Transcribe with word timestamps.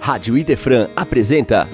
Rádio 0.00 0.38
Idefran 0.38 0.88
apresenta 0.96 1.68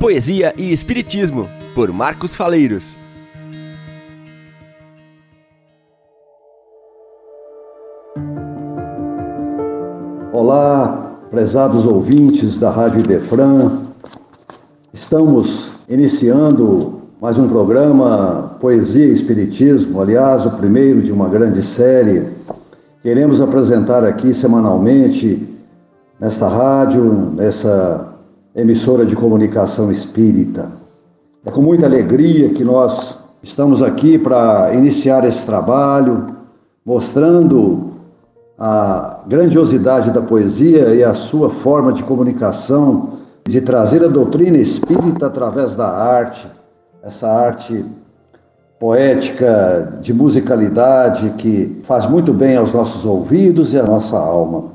Poesia 0.00 0.54
e 0.56 0.72
Espiritismo, 0.72 1.46
por 1.74 1.92
Marcos 1.92 2.34
Faleiros. 2.34 2.96
Olá, 10.32 11.18
prezados 11.30 11.84
ouvintes 11.84 12.58
da 12.58 12.70
Rádio 12.70 13.00
Idefran. 13.00 13.82
Estamos 14.90 15.74
iniciando 15.86 17.02
mais 17.20 17.38
um 17.38 17.46
programa 17.46 18.56
Poesia 18.58 19.04
e 19.04 19.12
Espiritismo, 19.12 20.00
aliás, 20.00 20.46
o 20.46 20.50
primeiro 20.52 21.02
de 21.02 21.12
uma 21.12 21.28
grande 21.28 21.62
série. 21.62 22.26
Queremos 23.02 23.38
apresentar 23.42 24.02
aqui 24.02 24.32
semanalmente 24.32 25.53
nesta 26.24 26.48
rádio, 26.48 27.34
nessa 27.36 28.14
emissora 28.56 29.04
de 29.04 29.14
comunicação 29.14 29.92
espírita. 29.92 30.72
É 31.44 31.50
com 31.50 31.60
muita 31.60 31.84
alegria 31.84 32.48
que 32.48 32.64
nós 32.64 33.22
estamos 33.42 33.82
aqui 33.82 34.16
para 34.16 34.72
iniciar 34.72 35.22
esse 35.26 35.44
trabalho, 35.44 36.28
mostrando 36.82 37.92
a 38.58 39.20
grandiosidade 39.26 40.12
da 40.12 40.22
poesia 40.22 40.94
e 40.94 41.04
a 41.04 41.12
sua 41.12 41.50
forma 41.50 41.92
de 41.92 42.02
comunicação, 42.02 43.18
de 43.46 43.60
trazer 43.60 44.02
a 44.02 44.08
doutrina 44.08 44.56
espírita 44.56 45.26
através 45.26 45.76
da 45.76 45.88
arte, 45.88 46.48
essa 47.02 47.28
arte 47.28 47.84
poética, 48.80 49.98
de 50.00 50.14
musicalidade 50.14 51.34
que 51.36 51.82
faz 51.82 52.08
muito 52.08 52.32
bem 52.32 52.56
aos 52.56 52.72
nossos 52.72 53.04
ouvidos 53.04 53.74
e 53.74 53.78
à 53.78 53.82
nossa 53.82 54.16
alma. 54.16 54.72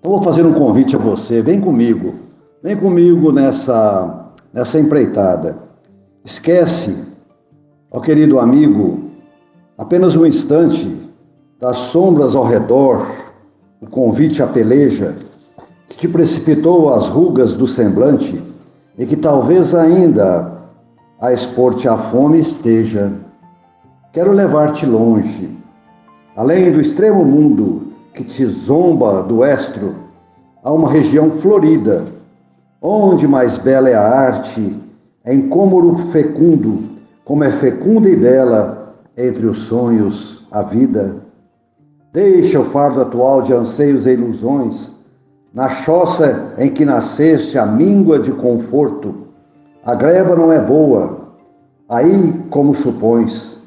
Eu 0.00 0.10
vou 0.10 0.22
fazer 0.22 0.46
um 0.46 0.52
convite 0.52 0.94
a 0.94 0.98
você, 0.98 1.42
vem 1.42 1.60
comigo, 1.60 2.14
vem 2.62 2.76
comigo 2.76 3.32
nessa, 3.32 4.30
nessa 4.52 4.78
empreitada. 4.78 5.58
Esquece, 6.24 7.04
ó 7.90 7.98
querido 7.98 8.38
amigo, 8.38 9.10
apenas 9.76 10.14
um 10.14 10.24
instante 10.24 10.88
das 11.60 11.78
sombras 11.78 12.36
ao 12.36 12.44
redor, 12.44 13.08
o 13.80 13.88
convite 13.88 14.40
à 14.40 14.46
peleja 14.46 15.16
que 15.88 15.96
te 15.96 16.08
precipitou 16.08 16.94
as 16.94 17.08
rugas 17.08 17.54
do 17.54 17.66
semblante 17.66 18.40
e 18.96 19.04
que 19.04 19.16
talvez 19.16 19.74
ainda 19.74 20.62
a 21.20 21.32
expor-te 21.32 21.88
à 21.88 21.96
fome 21.96 22.38
esteja. 22.38 23.12
Quero 24.12 24.30
levar-te 24.30 24.86
longe, 24.86 25.50
além 26.36 26.70
do 26.70 26.80
extremo 26.80 27.24
mundo 27.24 27.87
que 28.18 28.24
te 28.24 28.44
zomba 28.46 29.22
do 29.22 29.44
estro 29.44 29.94
a 30.64 30.72
uma 30.72 30.90
região 30.90 31.30
florida, 31.30 32.04
onde 32.82 33.28
mais 33.28 33.56
bela 33.56 33.88
é 33.88 33.94
a 33.94 34.02
arte, 34.02 34.76
é 35.24 35.32
incômodo 35.32 35.96
fecundo, 36.08 36.80
como 37.24 37.44
é 37.44 37.52
fecunda 37.52 38.08
e 38.08 38.16
bela 38.16 38.96
entre 39.16 39.46
os 39.46 39.58
sonhos 39.58 40.44
a 40.50 40.62
vida. 40.62 41.18
Deixa 42.12 42.58
o 42.58 42.64
fardo 42.64 43.02
atual 43.02 43.40
de 43.40 43.52
anseios 43.52 44.04
e 44.04 44.14
ilusões, 44.14 44.92
na 45.54 45.68
choça 45.68 46.54
em 46.58 46.72
que 46.72 46.84
nasceste 46.84 47.56
a 47.56 47.64
míngua 47.64 48.18
de 48.18 48.32
conforto. 48.32 49.28
A 49.84 49.94
greva 49.94 50.34
não 50.34 50.52
é 50.52 50.60
boa, 50.60 51.20
aí 51.88 52.32
como 52.50 52.74
supões, 52.74 53.60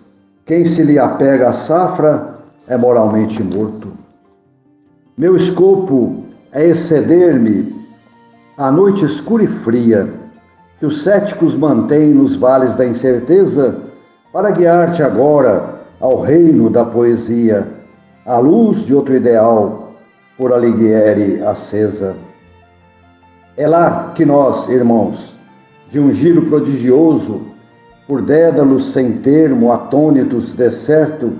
quem 0.45 0.65
se 0.65 0.83
lhe 0.83 0.99
apega 0.99 1.47
à 1.47 1.53
safra 1.53 2.35
é 2.67 2.75
moralmente 2.75 3.41
morto. 3.41 4.01
Meu 5.21 5.35
escopo 5.35 6.23
é 6.51 6.65
exceder-me 6.65 7.75
à 8.57 8.71
noite 8.71 9.05
escura 9.05 9.43
e 9.43 9.47
fria 9.47 10.11
que 10.79 10.85
os 10.87 11.03
céticos 11.03 11.55
mantêm 11.55 12.09
nos 12.09 12.35
vales 12.35 12.73
da 12.73 12.87
incerteza 12.87 13.81
para 14.33 14.49
guiar-te 14.49 15.03
agora 15.03 15.75
ao 15.99 16.19
reino 16.19 16.71
da 16.71 16.83
poesia, 16.83 17.67
à 18.25 18.39
luz 18.39 18.83
de 18.83 18.95
outro 18.95 19.13
ideal 19.13 19.93
por 20.35 20.51
Alighieri 20.51 21.39
acesa. 21.43 22.15
É 23.55 23.67
lá 23.67 24.13
que 24.15 24.25
nós, 24.25 24.69
irmãos, 24.69 25.35
de 25.91 25.99
um 25.99 26.11
giro 26.11 26.47
prodigioso, 26.47 27.41
por 28.07 28.23
dédalos 28.23 28.91
sem 28.91 29.19
termo, 29.19 29.71
atônitos, 29.71 30.51
deserto, 30.51 31.31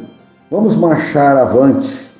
vamos 0.52 0.76
marchar 0.76 1.36
avante 1.36 2.11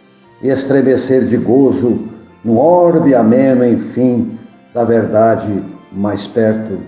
e 0.42 0.50
estremecer 0.50 1.26
de 1.26 1.38
gozo 1.38 2.00
no 2.44 2.58
orbe 2.58 3.14
ameno, 3.14 3.66
enfim, 3.66 4.38
da 4.74 4.84
verdade 4.84 5.64
mais 5.92 6.26
perto. 6.26 6.80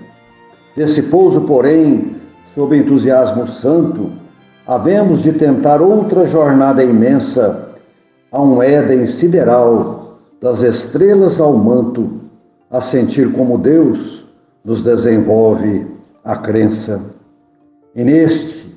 Desse 0.76 1.04
pouso, 1.04 1.42
porém, 1.42 2.16
sob 2.56 2.76
entusiasmo 2.78 3.48
santo, 3.48 4.12
havemos 4.66 5.22
de 5.22 5.34
tentar 5.34 5.82
outra 5.82 6.26
jornada 6.26 6.84
imensa 6.84 7.70
a 8.32 8.42
um 8.42 8.64
Éden 8.64 9.06
sideral, 9.06 10.18
das 10.42 10.62
estrelas 10.62 11.40
ao 11.40 11.54
manto, 11.54 12.20
a 12.70 12.82
sentir 12.82 13.32
como 13.32 13.58
Deus 13.58 14.26
nos 14.66 14.82
desenvolve 14.82 15.88
a 16.24 16.36
crença. 16.36 17.02
E 17.96 18.04
neste, 18.04 18.76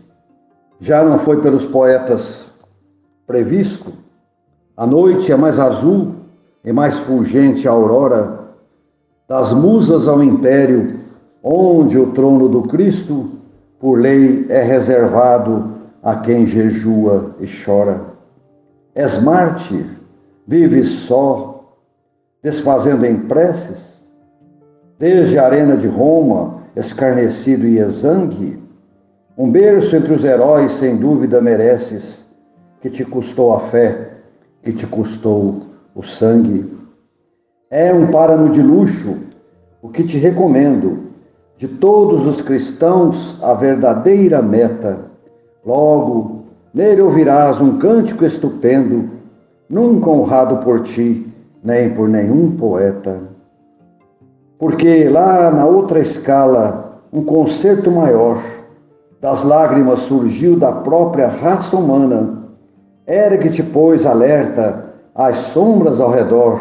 já 0.78 1.03
não 1.03 1.16
foi 1.16 1.41
pelos 1.41 1.64
poetas 1.64 2.48
previsto, 3.26 3.93
a 4.76 4.87
noite 4.87 5.32
é 5.32 5.37
mais 5.37 5.59
azul 5.59 6.16
e 6.62 6.70
mais 6.70 6.98
fulgente 6.98 7.66
a 7.66 7.70
aurora, 7.70 8.41
das 9.26 9.53
musas 9.53 10.06
ao 10.06 10.22
império, 10.22 11.00
onde 11.42 11.98
o 11.98 12.12
trono 12.12 12.48
do 12.48 12.62
Cristo, 12.62 13.31
por 13.81 13.98
lei, 13.98 14.44
é 14.48 14.62
reservado 14.62 15.72
a 16.03 16.16
quem 16.16 16.47
jejua 16.47 17.34
e 17.41 17.47
chora. 17.47 18.03
És 18.94 19.19
mártir, 19.19 19.87
vives 20.47 20.88
só, 20.88 21.72
desfazendo 22.43 23.06
em 23.06 23.16
preces, 23.20 24.03
desde 24.98 25.38
a 25.38 25.47
arena 25.47 25.76
de 25.76 25.88
Roma, 25.88 26.62
escarnecido 26.76 27.66
e 27.66 27.78
exangue, 27.78 28.62
um 29.38 29.50
berço 29.50 29.97
entre 29.97 30.12
os 30.12 30.25
heróis, 30.25 30.72
sem 30.72 30.97
dúvida 30.97 31.41
mereces, 31.41 32.26
que 32.81 32.91
te 32.91 33.04
custou 33.04 33.54
a 33.54 33.60
fé 33.60 34.16
que 34.66 34.72
te 34.72 34.84
custou 34.84 35.60
o 35.94 36.03
sangue. 36.03 36.69
É 37.71 37.94
um 37.94 38.09
páramo 38.09 38.49
de 38.49 38.60
luxo, 38.60 39.16
o 39.81 39.88
que 39.88 40.03
te 40.03 40.19
recomendo. 40.19 41.06
De 41.56 41.69
todos 41.69 42.27
os 42.27 42.43
cristãos, 42.43 43.41
a 43.44 43.55
verdadeira 43.55 44.43
meta. 44.43 44.99
Logo, 45.65 46.43
nele 46.75 47.00
ouvirás 47.00 47.60
um 47.60 47.78
cântico 47.78 48.25
estupendo, 48.25 49.09
nunca 49.71 50.10
honrado 50.10 50.56
por 50.56 50.81
ti, 50.81 51.32
nem 51.62 51.88
por 51.91 52.09
nenhum 52.09 52.56
poeta. 52.56 53.22
Porque 54.59 55.09
lá 55.09 55.49
na 55.49 55.65
outra 55.65 56.00
escala, 56.00 57.03
um 57.12 57.22
concerto 57.25 57.88
maior 57.88 58.43
das 59.21 59.44
lágrimas 59.44 60.00
surgiu 60.00 60.59
da 60.59 60.72
própria 60.72 61.28
raça 61.28 61.76
humana 61.76 62.46
Ergue-te, 63.06 63.62
pois, 63.62 64.05
alerta 64.05 64.84
às 65.15 65.37
sombras 65.37 66.00
ao 66.00 66.11
redor, 66.11 66.61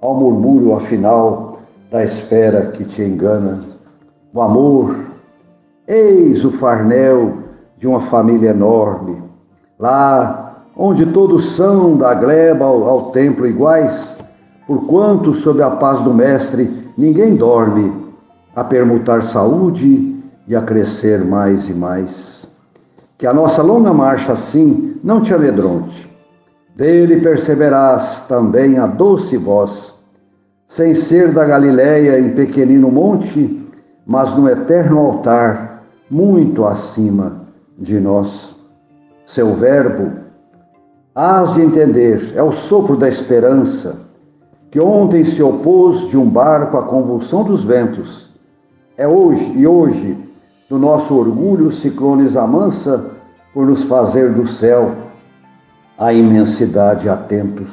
ao 0.00 0.14
murmúrio 0.14 0.74
afinal 0.74 1.58
da 1.90 2.02
espera 2.02 2.66
que 2.72 2.84
te 2.84 3.02
engana. 3.02 3.60
O 4.32 4.40
amor, 4.40 4.96
eis 5.86 6.44
o 6.44 6.50
farnel 6.50 7.34
de 7.76 7.86
uma 7.86 8.00
família 8.00 8.50
enorme. 8.50 9.22
Lá 9.78 10.64
onde 10.74 11.04
todos 11.06 11.52
são 11.52 11.96
da 11.96 12.14
gleba 12.14 12.64
ao, 12.64 12.88
ao 12.88 13.02
templo 13.10 13.46
iguais, 13.46 14.18
porquanto 14.66 15.34
sob 15.34 15.62
a 15.62 15.70
paz 15.72 16.00
do 16.00 16.14
Mestre 16.14 16.90
ninguém 16.96 17.36
dorme, 17.36 17.92
a 18.56 18.64
permutar 18.64 19.22
saúde 19.22 20.22
e 20.48 20.56
a 20.56 20.62
crescer 20.62 21.22
mais 21.24 21.68
e 21.68 21.74
mais. 21.74 22.51
Que 23.22 23.26
a 23.28 23.32
nossa 23.32 23.62
longa 23.62 23.92
marcha 23.92 24.32
assim 24.32 24.96
não 25.00 25.20
te 25.20 25.32
amedronte. 25.32 26.10
Dele 26.74 27.20
perceberás 27.20 28.22
também 28.22 28.78
a 28.78 28.86
doce 28.88 29.36
voz, 29.36 29.94
sem 30.66 30.92
ser 30.92 31.30
da 31.30 31.44
Galiléia 31.44 32.18
em 32.18 32.30
pequenino 32.30 32.90
monte, 32.90 33.64
mas 34.04 34.36
no 34.36 34.48
eterno 34.48 34.98
altar, 34.98 35.84
muito 36.10 36.64
acima 36.64 37.46
de 37.78 38.00
nós. 38.00 38.56
Seu 39.24 39.54
verbo, 39.54 40.10
hás 41.14 41.54
de 41.54 41.62
entender, 41.62 42.32
é 42.34 42.42
o 42.42 42.50
sopro 42.50 42.96
da 42.96 43.08
esperança, 43.08 44.00
que 44.68 44.80
ontem 44.80 45.24
se 45.24 45.40
opôs 45.40 46.08
de 46.08 46.18
um 46.18 46.28
barco 46.28 46.76
à 46.76 46.82
convulsão 46.82 47.44
dos 47.44 47.62
ventos. 47.62 48.34
É 48.96 49.06
hoje 49.06 49.52
e 49.54 49.64
hoje 49.64 50.31
do 50.72 50.78
nosso 50.78 51.14
orgulho 51.14 51.70
ciclones 51.70 52.34
amansa 52.34 53.10
por 53.52 53.66
nos 53.66 53.82
fazer 53.82 54.32
do 54.32 54.46
céu 54.46 54.90
a 55.98 56.14
imensidade 56.14 57.10
atentos. 57.10 57.68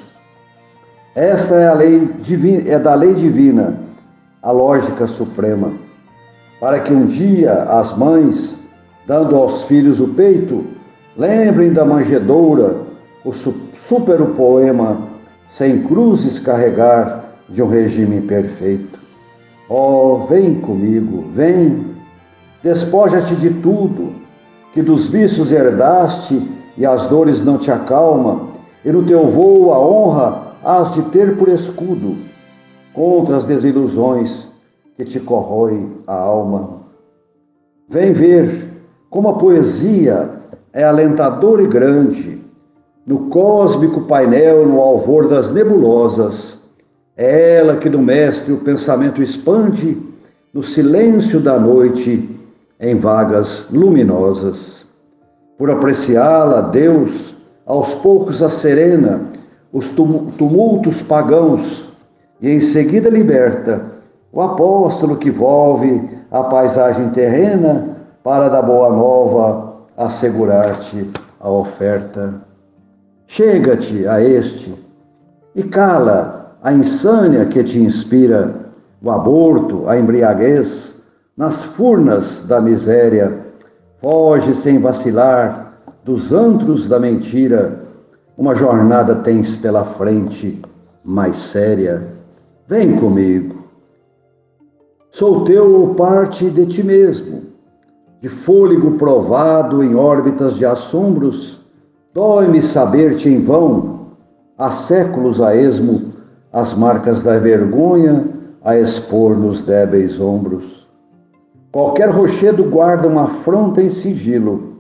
Esta 1.16 1.56
é 1.56 1.70
a 1.70 1.74
lei 1.74 2.10
divina, 2.20 2.70
é 2.70 2.78
da 2.78 2.94
lei 2.94 3.14
divina, 3.14 3.80
a 4.44 4.52
lógica 4.52 5.08
suprema, 5.08 5.72
para 6.60 6.82
que 6.82 6.92
um 6.92 7.06
dia 7.06 7.54
as 7.54 7.98
mães, 7.98 8.62
dando 9.08 9.34
aos 9.38 9.64
filhos 9.64 10.02
o 10.02 10.10
peito, 10.10 10.66
lembrem 11.16 11.72
da 11.72 11.86
manjedoura, 11.86 12.82
o 13.24 13.32
super 13.32 14.26
poema 14.36 15.08
sem 15.54 15.84
cruzes 15.84 16.38
carregar 16.38 17.24
de 17.48 17.64
um 17.64 17.68
regime 17.68 18.20
perfeito. 18.20 19.00
Oh, 19.70 20.26
vem 20.30 20.56
comigo, 20.56 21.30
vem, 21.34 21.89
despoja-te 22.64 23.36
de 23.36 23.50
tudo, 23.50 24.14
que 24.74 24.82
dos 24.82 25.08
vícios 25.08 25.52
herdaste 25.52 26.42
e 26.78 26.86
as 26.86 27.06
dores 27.08 27.44
não 27.44 27.58
te 27.58 27.72
acalma, 27.72 28.50
e 28.84 28.92
no 28.92 29.04
teu 29.04 29.28
voo 29.28 29.74
a 29.74 29.80
honra 29.80 30.50
has 30.64 30.94
de 30.94 31.02
ter 31.04 31.38
por 31.38 31.50
escudo 31.50 32.18
contra 32.94 33.38
as 33.38 33.46
desilusões 33.46 34.48
que 34.96 35.06
te 35.06 35.20
corroem 35.20 35.92
a 36.06 36.14
alma. 36.14 36.80
Vem 37.88 38.12
ver 38.14 38.70
como 39.10 39.30
a 39.30 39.34
poesia 39.34 40.30
é 40.72 40.84
alentadora 40.84 41.62
e 41.64 41.68
grande, 41.68 42.40
no 43.06 43.30
cósmico 43.30 44.02
painel, 44.02 44.68
no 44.68 44.80
alvor 44.80 45.28
das 45.28 45.52
nebulosas. 45.52 46.60
É 47.18 47.56
ela 47.56 47.78
que 47.78 47.90
do 47.90 48.00
mestre 48.00 48.54
o 48.54 48.60
pensamento 48.60 49.24
expande 49.24 49.98
no 50.54 50.62
silêncio 50.62 51.40
da 51.40 51.60
noite 51.60 52.39
em 52.80 52.96
vagas 52.96 53.68
luminosas. 53.72 54.86
Por 55.58 55.70
apreciá-la, 55.70 56.62
Deus 56.62 57.36
aos 57.66 57.94
poucos 57.96 58.42
a 58.42 58.50
serena 58.50 59.22
os 59.72 59.90
tumultos 59.90 61.02
pagãos 61.02 61.92
e 62.42 62.50
em 62.50 62.60
seguida 62.60 63.10
liberta 63.10 63.82
o 64.32 64.42
apóstolo 64.42 65.18
que 65.18 65.30
volve 65.30 66.10
a 66.32 66.44
paisagem 66.44 67.10
terrena 67.10 67.98
para 68.24 68.48
da 68.48 68.62
boa 68.62 68.90
nova 68.90 69.76
assegurar-te 69.98 71.10
a 71.40 71.50
oferta. 71.50 72.42
Chega-te 73.28 74.08
a 74.08 74.22
este 74.22 74.74
e 75.56 75.64
cala 75.64 76.56
a 76.64 76.74
insânia 76.74 77.46
que 77.46 77.64
te 77.64 77.80
inspira, 77.80 78.56
o 79.02 79.12
aborto, 79.12 79.88
a 79.88 79.98
embriaguez, 79.98 80.99
nas 81.40 81.64
furnas 81.64 82.44
da 82.46 82.60
miséria. 82.60 83.46
Foge 84.02 84.54
sem 84.54 84.78
vacilar 84.78 85.80
dos 86.04 86.34
antros 86.34 86.86
da 86.86 87.00
mentira 87.00 87.80
uma 88.38 88.54
jornada 88.54 89.16
tens 89.16 89.56
pela 89.56 89.86
frente 89.86 90.62
mais 91.02 91.38
séria. 91.38 92.10
Vem 92.68 92.98
comigo. 92.98 93.56
Sou 95.12 95.46
teu 95.46 95.96
parte 95.98 96.50
de 96.50 96.66
ti 96.66 96.84
mesmo, 96.84 97.44
de 98.22 98.28
fôlego 98.28 98.92
provado 98.92 99.82
em 99.82 99.96
órbitas 99.96 100.56
de 100.56 100.66
assombros. 100.66 101.62
Dói-me 102.14 102.62
saber-te 102.62 103.30
em 103.30 103.42
vão, 103.42 104.08
há 104.58 104.72
séculos 104.72 105.42
a 105.42 105.56
esmo, 105.56 106.12
as 106.52 106.74
marcas 106.74 107.24
da 107.24 107.40
vergonha 107.40 108.28
a 108.62 108.78
expor 108.78 109.38
nos 109.38 109.62
débeis 109.62 110.20
ombros. 110.20 110.79
Qualquer 111.72 112.10
rochedo 112.10 112.64
guarda 112.64 113.08
uma 113.08 113.26
afronta 113.26 113.80
em 113.82 113.92
sigilo, 113.92 114.78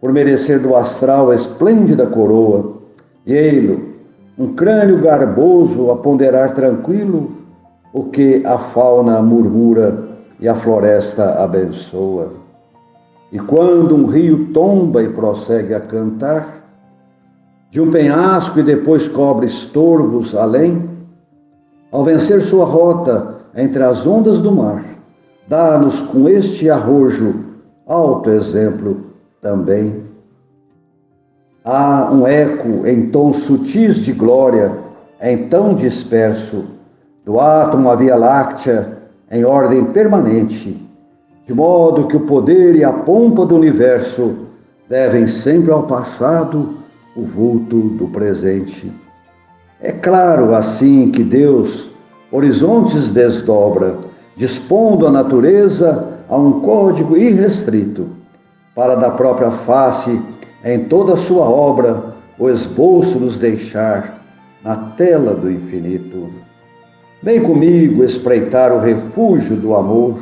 por 0.00 0.12
merecer 0.12 0.58
do 0.58 0.74
astral 0.74 1.30
a 1.30 1.34
esplêndida 1.34 2.06
coroa, 2.06 2.76
e 3.26 3.34
ei-lo, 3.34 3.96
um 4.38 4.54
crânio 4.54 4.98
garboso 5.00 5.90
a 5.90 5.96
ponderar 5.96 6.54
tranquilo 6.54 7.32
o 7.92 8.04
que 8.04 8.42
a 8.46 8.58
fauna 8.58 9.20
murmura 9.20 10.06
e 10.40 10.48
a 10.48 10.54
floresta 10.54 11.42
abençoa. 11.42 12.32
E 13.30 13.38
quando 13.38 13.94
um 13.94 14.06
rio 14.06 14.52
tomba 14.52 15.02
e 15.02 15.08
prossegue 15.08 15.74
a 15.74 15.80
cantar, 15.80 16.64
de 17.70 17.80
um 17.80 17.90
penhasco 17.90 18.58
e 18.58 18.62
depois 18.62 19.06
cobre 19.06 19.46
estorvos 19.46 20.34
além, 20.34 20.88
ao 21.92 22.04
vencer 22.04 22.40
sua 22.40 22.64
rota 22.64 23.36
entre 23.54 23.82
as 23.82 24.06
ondas 24.06 24.40
do 24.40 24.52
mar, 24.52 24.95
dá-nos 25.48 26.02
com 26.02 26.28
este 26.28 26.68
arrojo 26.68 27.44
alto 27.86 28.30
exemplo 28.30 29.06
também. 29.40 30.04
Há 31.64 32.10
um 32.12 32.26
eco 32.26 32.86
em 32.86 33.10
tons 33.10 33.38
sutis 33.38 33.96
de 33.96 34.12
glória, 34.12 34.72
em 35.20 35.48
tão 35.48 35.74
disperso, 35.74 36.64
do 37.24 37.40
átomo 37.40 37.90
à 37.90 37.96
Via 37.96 38.16
Láctea 38.16 38.98
em 39.30 39.44
ordem 39.44 39.84
permanente, 39.86 40.80
de 41.44 41.52
modo 41.52 42.06
que 42.06 42.16
o 42.16 42.20
poder 42.20 42.76
e 42.76 42.84
a 42.84 42.92
pompa 42.92 43.44
do 43.44 43.56
universo 43.56 44.36
devem 44.88 45.26
sempre 45.26 45.72
ao 45.72 45.82
passado 45.82 46.76
o 47.16 47.22
vulto 47.22 47.80
do 47.80 48.06
presente. 48.08 48.92
É 49.80 49.90
claro 49.90 50.54
assim 50.54 51.10
que 51.10 51.24
Deus 51.24 51.90
horizontes 52.30 53.08
desdobra, 53.08 53.98
dispondo 54.36 55.06
a 55.06 55.10
natureza 55.10 56.20
a 56.28 56.36
um 56.36 56.60
código 56.60 57.16
irrestrito, 57.16 58.08
para 58.74 58.94
da 58.94 59.10
própria 59.10 59.50
face 59.50 60.20
em 60.62 60.84
toda 60.84 61.14
a 61.14 61.16
sua 61.16 61.48
obra 61.48 62.14
o 62.38 62.50
esboço 62.50 63.18
nos 63.18 63.38
deixar 63.38 64.20
na 64.62 64.76
tela 64.76 65.32
do 65.32 65.50
infinito. 65.50 66.28
Vem 67.22 67.40
comigo 67.40 68.04
espreitar 68.04 68.72
o 68.72 68.80
refúgio 68.80 69.56
do 69.56 69.74
amor. 69.74 70.18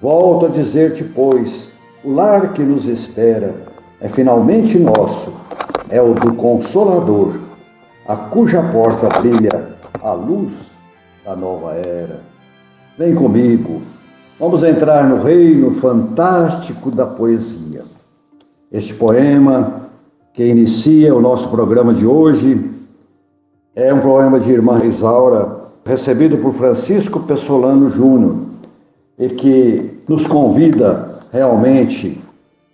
Volto 0.00 0.46
a 0.46 0.48
dizer-te, 0.48 1.04
pois, 1.04 1.70
o 2.02 2.12
lar 2.12 2.52
que 2.52 2.62
nos 2.62 2.86
espera 2.86 3.54
é 4.00 4.08
finalmente 4.08 4.78
nosso, 4.78 5.32
é 5.88 6.00
o 6.00 6.14
do 6.14 6.34
Consolador, 6.34 7.38
a 8.06 8.16
cuja 8.16 8.62
porta 8.62 9.08
brilha 9.20 9.76
a 10.02 10.12
luz 10.12 10.52
da 11.24 11.36
nova 11.36 11.74
era. 11.74 12.20
Vem 12.98 13.14
comigo, 13.14 13.80
vamos 14.40 14.64
entrar 14.64 15.08
no 15.08 15.22
reino 15.22 15.72
fantástico 15.72 16.90
da 16.90 17.06
poesia. 17.06 17.84
Este 18.72 18.92
poema 18.92 19.82
que 20.34 20.44
inicia 20.44 21.14
o 21.14 21.20
nosso 21.20 21.48
programa 21.48 21.94
de 21.94 22.04
hoje 22.04 22.68
é 23.76 23.94
um 23.94 24.00
poema 24.00 24.40
de 24.40 24.50
Irmã 24.50 24.84
Isaura, 24.84 25.58
recebido 25.84 26.38
por 26.38 26.52
Francisco 26.52 27.20
Pessolano 27.20 27.88
Júnior, 27.88 28.38
e 29.16 29.28
que 29.28 30.00
nos 30.08 30.26
convida 30.26 31.20
realmente 31.32 32.20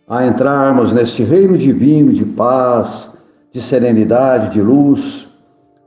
a 0.09 0.27
entrarmos 0.27 0.91
neste 0.95 1.23
reino 1.23 1.59
divino 1.59 2.15
de 2.15 2.25
paz, 2.25 3.13
de 3.53 3.61
serenidade, 3.61 4.55
de 4.55 4.63
luz, 4.63 5.29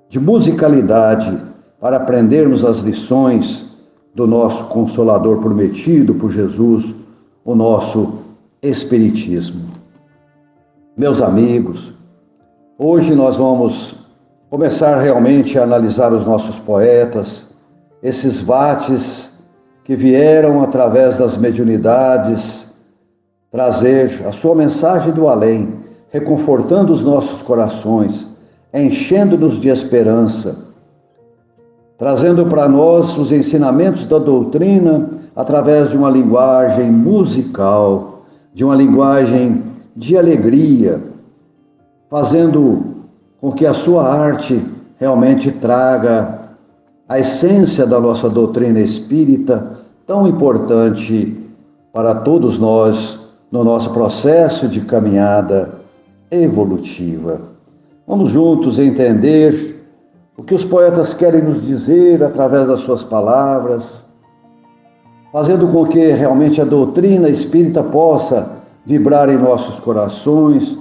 de 0.08 0.20
musicalidade, 0.20 1.42
para 1.82 1.98
aprendermos 1.98 2.64
as 2.64 2.82
lições 2.82 3.67
do 4.18 4.26
nosso 4.26 4.66
Consolador 4.66 5.38
prometido 5.38 6.16
por 6.16 6.32
Jesus, 6.32 6.96
o 7.46 7.54
nosso 7.54 8.14
Espiritismo. 8.64 9.70
Meus 10.98 11.22
amigos, 11.22 11.94
hoje 12.80 13.14
nós 13.14 13.36
vamos 13.36 13.96
começar 14.50 14.98
realmente 14.98 15.60
a 15.60 15.64
analisar 15.64 16.12
os 16.12 16.26
nossos 16.26 16.58
poetas, 16.58 17.50
esses 18.02 18.42
vates 18.42 19.38
que 19.84 19.96
vieram 19.96 20.64
através 20.64 21.20
das 21.20 21.38
mediunidades 21.38 22.68
trazer 23.52 24.26
a 24.28 24.32
sua 24.32 24.56
mensagem 24.56 25.14
do 25.14 25.28
além, 25.28 25.76
reconfortando 26.10 26.92
os 26.92 27.04
nossos 27.04 27.44
corações, 27.44 28.28
enchendo-nos 28.74 29.62
de 29.62 29.70
esperança, 29.70 30.67
trazendo 31.98 32.46
para 32.46 32.68
nós 32.68 33.18
os 33.18 33.32
ensinamentos 33.32 34.06
da 34.06 34.20
doutrina 34.20 35.10
através 35.36 35.90
de 35.90 35.98
uma 35.98 36.10
linguagem 36.10 36.92
musical, 36.92 38.22
de 38.54 38.64
uma 38.64 38.76
linguagem 38.76 39.64
de 39.96 40.18
alegria, 40.18 41.02
fazendo 42.10 42.84
com 43.42 43.52
que 43.52 43.66
a 43.66 43.74
sua 43.74 44.08
arte 44.08 44.64
realmente 44.98 45.52
traga 45.52 46.38
a 47.10 47.20
essência 47.20 47.86
da 47.86 48.00
nossa 48.00 48.30
doutrina 48.30 48.80
espírita, 48.80 49.78
tão 50.06 50.28
importante 50.28 51.38
para 51.94 52.14
todos 52.14 52.60
nós 52.60 53.20
no 53.52 53.64
nosso 53.64 53.92
processo 53.92 54.68
de 54.68 54.82
caminhada 54.82 55.74
evolutiva. 56.30 57.42
Vamos 58.06 58.30
juntos 58.30 58.78
entender 58.78 59.77
o 60.38 60.44
que 60.44 60.54
os 60.54 60.64
poetas 60.64 61.16
querem 61.16 61.42
nos 61.42 61.64
dizer 61.66 62.24
através 62.24 62.68
das 62.68 62.82
suas 62.82 63.04
palavras, 63.04 64.06
fazendo 65.34 65.68
com 65.68 65.86
que 65.88 66.12
realmente 66.12 66.62
a 66.62 66.66
doutrina 66.66 67.28
espírita 67.28 67.84
possa 67.84 68.52
vibrar 68.86 69.30
em 69.30 69.38
nossos 69.38 69.80
corações 69.80 70.78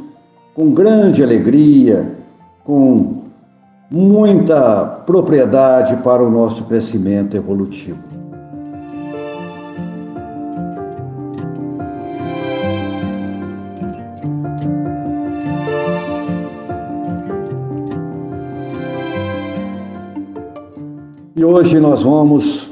com 0.54 0.72
grande 0.72 1.22
alegria, 1.22 2.14
com 2.64 3.22
muita 3.90 4.84
propriedade 5.06 5.96
para 5.98 6.22
o 6.22 6.30
nosso 6.30 6.64
crescimento 6.64 7.36
evolutivo. 7.36 8.05
E 21.38 21.44
hoje 21.44 21.78
nós 21.78 22.02
vamos 22.02 22.70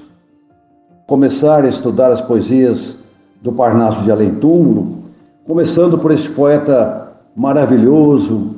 começar 1.06 1.64
a 1.64 1.68
estudar 1.68 2.11
as 2.11 2.23
poesias 2.23 2.97
do 3.42 3.52
Parnaso 3.52 4.02
de 4.04 4.11
Além 4.11 4.37
Túmulo, 4.37 5.00
começando 5.47 5.99
por 5.99 6.11
esse 6.11 6.30
poeta 6.30 7.12
maravilhoso, 7.37 8.52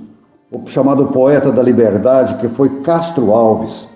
o 0.53 0.65
chamado 0.67 1.07
poeta 1.07 1.51
da 1.51 1.61
liberdade, 1.61 2.37
que 2.37 2.47
foi 2.47 2.69
Castro 2.83 3.33
Alves, 3.33 3.89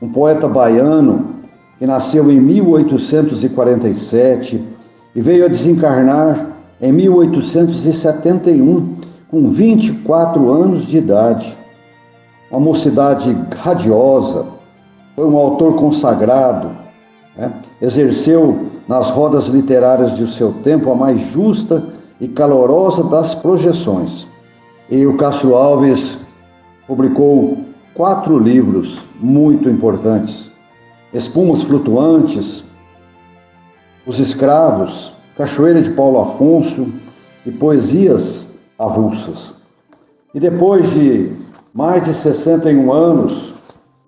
um 0.00 0.12
poeta 0.12 0.46
baiano 0.46 1.34
que 1.76 1.88
nasceu 1.88 2.30
em 2.30 2.40
1847 2.40 4.64
e 5.12 5.20
veio 5.20 5.44
a 5.44 5.48
desencarnar 5.48 6.52
em 6.80 6.92
1871, 6.92 8.96
com 9.28 9.48
24 9.48 10.52
anos 10.52 10.86
de 10.86 10.98
idade. 10.98 11.58
Uma 12.48 12.60
mocidade 12.60 13.36
radiosa, 13.56 14.56
foi 15.18 15.26
um 15.26 15.36
autor 15.36 15.74
consagrado, 15.74 16.70
né? 17.36 17.52
exerceu 17.82 18.68
nas 18.86 19.10
rodas 19.10 19.48
literárias 19.48 20.16
de 20.16 20.32
seu 20.32 20.52
tempo 20.62 20.92
a 20.92 20.94
mais 20.94 21.18
justa 21.18 21.88
e 22.20 22.28
calorosa 22.28 23.02
das 23.02 23.34
projeções. 23.34 24.28
E 24.88 25.04
o 25.04 25.16
Castro 25.16 25.56
Alves 25.56 26.20
publicou 26.86 27.58
quatro 27.94 28.38
livros 28.38 29.00
muito 29.18 29.68
importantes: 29.68 30.52
Espumas 31.12 31.64
Flutuantes, 31.64 32.62
Os 34.06 34.20
Escravos, 34.20 35.12
Cachoeira 35.36 35.82
de 35.82 35.90
Paulo 35.90 36.20
Afonso 36.20 36.86
e 37.44 37.50
Poesias 37.50 38.52
Avulsas. 38.78 39.52
E 40.32 40.38
depois 40.38 40.88
de 40.92 41.32
mais 41.74 42.04
de 42.04 42.14
61 42.14 42.92
anos, 42.92 43.57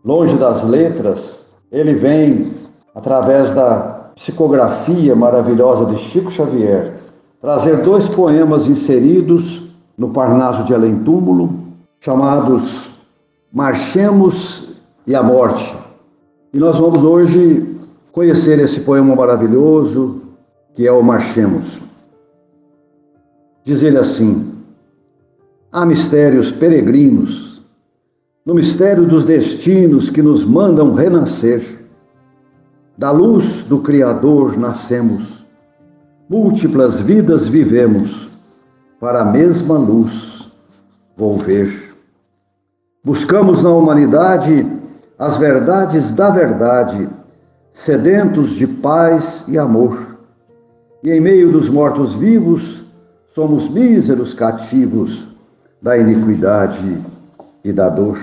longe 0.04 0.36
das 0.36 0.64
letras, 0.64 1.46
ele 1.70 1.94
vem, 1.94 2.52
através 2.94 3.54
da 3.54 4.10
psicografia 4.14 5.14
maravilhosa 5.14 5.86
de 5.86 5.98
Chico 5.98 6.30
Xavier, 6.30 6.94
trazer 7.40 7.78
dois 7.78 8.08
poemas 8.08 8.66
inseridos 8.66 9.62
no 9.96 10.10
Parnaso 10.10 10.64
de 10.64 10.74
Além 10.74 10.98
Túmulo, 11.00 11.50
chamados 12.00 12.90
Marchemos 13.52 14.68
e 15.06 15.14
a 15.14 15.22
Morte. 15.22 15.76
E 16.52 16.58
nós 16.58 16.76
vamos 16.78 17.02
hoje 17.02 17.76
conhecer 18.12 18.58
esse 18.58 18.80
poema 18.80 19.14
maravilhoso 19.14 20.22
que 20.74 20.86
é 20.86 20.92
o 20.92 21.02
Marchemos. 21.02 21.80
Diz 23.64 23.82
ele 23.82 23.98
assim: 23.98 24.52
Há 25.72 25.84
mistérios 25.84 26.50
peregrinos 26.50 27.49
no 28.44 28.54
mistério 28.54 29.06
dos 29.06 29.24
destinos 29.24 30.08
que 30.08 30.22
nos 30.22 30.44
mandam 30.44 30.94
renascer. 30.94 31.78
Da 32.96 33.10
luz 33.10 33.62
do 33.62 33.80
Criador 33.80 34.58
nascemos, 34.58 35.46
múltiplas 36.28 37.00
vidas 37.00 37.46
vivemos, 37.46 38.28
para 38.98 39.22
a 39.22 39.24
mesma 39.24 39.78
luz 39.78 40.50
volver. 41.16 41.94
Buscamos 43.02 43.62
na 43.62 43.70
humanidade 43.70 44.66
as 45.18 45.36
verdades 45.36 46.12
da 46.12 46.30
verdade, 46.30 47.08
sedentos 47.72 48.50
de 48.50 48.66
paz 48.66 49.46
e 49.48 49.58
amor. 49.58 50.18
E 51.02 51.10
em 51.10 51.20
meio 51.20 51.50
dos 51.50 51.70
mortos-vivos, 51.70 52.84
somos 53.34 53.68
míseros 53.68 54.34
cativos 54.34 55.30
da 55.80 55.96
iniquidade 55.96 56.98
e 57.64 57.72
da 57.72 57.88
dor. 57.88 58.18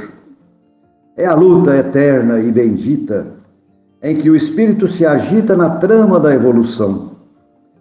É 1.16 1.26
a 1.26 1.34
luta 1.34 1.76
eterna 1.76 2.40
e 2.40 2.52
bendita 2.52 3.28
em 4.02 4.16
que 4.16 4.30
o 4.30 4.36
espírito 4.36 4.88
se 4.88 5.06
agita 5.06 5.56
na 5.56 5.72
trama 5.72 6.20
da 6.20 6.34
evolução. 6.34 7.12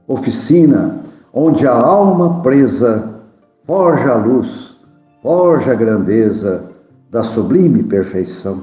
Oficina 0.09 1.01
onde 1.33 1.67
a 1.67 1.73
alma 1.73 2.41
presa 2.41 3.21
forja 3.67 4.13
a 4.13 4.17
luz, 4.17 4.77
forja 5.23 5.73
a 5.73 5.75
grandeza 5.75 6.65
da 7.11 7.23
sublime 7.23 7.83
perfeição. 7.83 8.63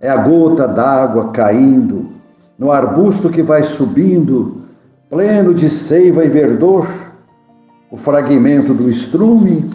É 0.00 0.08
a 0.08 0.16
gota 0.16 0.66
d'água 0.66 1.30
caindo 1.30 2.10
no 2.58 2.72
arbusto 2.72 3.30
que 3.30 3.42
vai 3.42 3.62
subindo, 3.62 4.62
pleno 5.08 5.54
de 5.54 5.70
seiva 5.70 6.24
e 6.24 6.28
verdor, 6.28 6.88
o 7.90 7.96
fragmento 7.96 8.74
do 8.74 8.90
estrume 8.90 9.70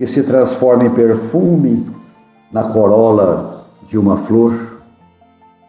que 0.00 0.06
se 0.06 0.22
transforma 0.22 0.86
em 0.86 0.90
perfume 0.94 1.86
na 2.50 2.64
corola 2.64 3.66
de 3.86 3.98
uma 3.98 4.16
flor. 4.16 4.80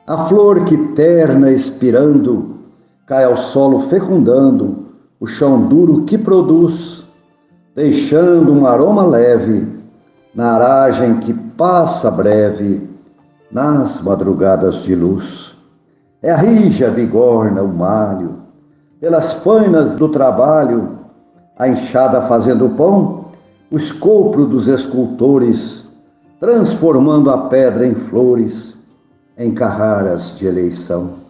A 0.07 0.19
flor 0.19 0.63
que 0.63 0.77
terna 0.93 1.51
expirando 1.51 2.55
cai 3.05 3.25
ao 3.25 3.35
solo 3.35 3.81
fecundando 3.81 4.85
o 5.19 5.27
chão 5.27 5.63
duro 5.63 6.05
que 6.05 6.17
produz, 6.17 7.05
deixando 7.75 8.53
um 8.53 8.65
aroma 8.65 9.03
leve 9.03 9.67
na 10.33 10.53
aragem 10.53 11.19
que 11.19 11.33
passa 11.33 12.09
breve 12.09 12.89
nas 13.51 14.00
madrugadas 14.00 14.75
de 14.83 14.95
luz. 14.95 15.57
É 16.21 16.31
a 16.31 16.38
rija 16.38 16.89
bigorna 16.89 17.61
o 17.63 17.67
malho, 17.67 18.38
pelas 18.97 19.33
fainas 19.33 19.91
do 19.91 20.07
trabalho, 20.07 21.00
a 21.59 21.67
enxada 21.67 22.21
fazendo 22.21 22.69
pão, 22.69 23.21
o 23.72 23.78
escopro 23.78 24.46
dos 24.46 24.68
escultores, 24.68 25.88
transformando 26.42 27.32
a 27.32 27.48
pedra 27.48 27.88
em 27.88 27.96
flores, 27.96 28.78
em 29.38 29.54
carraras 29.54 30.36
de 30.36 30.46
eleição. 30.46 31.22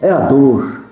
É 0.00 0.10
a 0.10 0.20
dor 0.20 0.86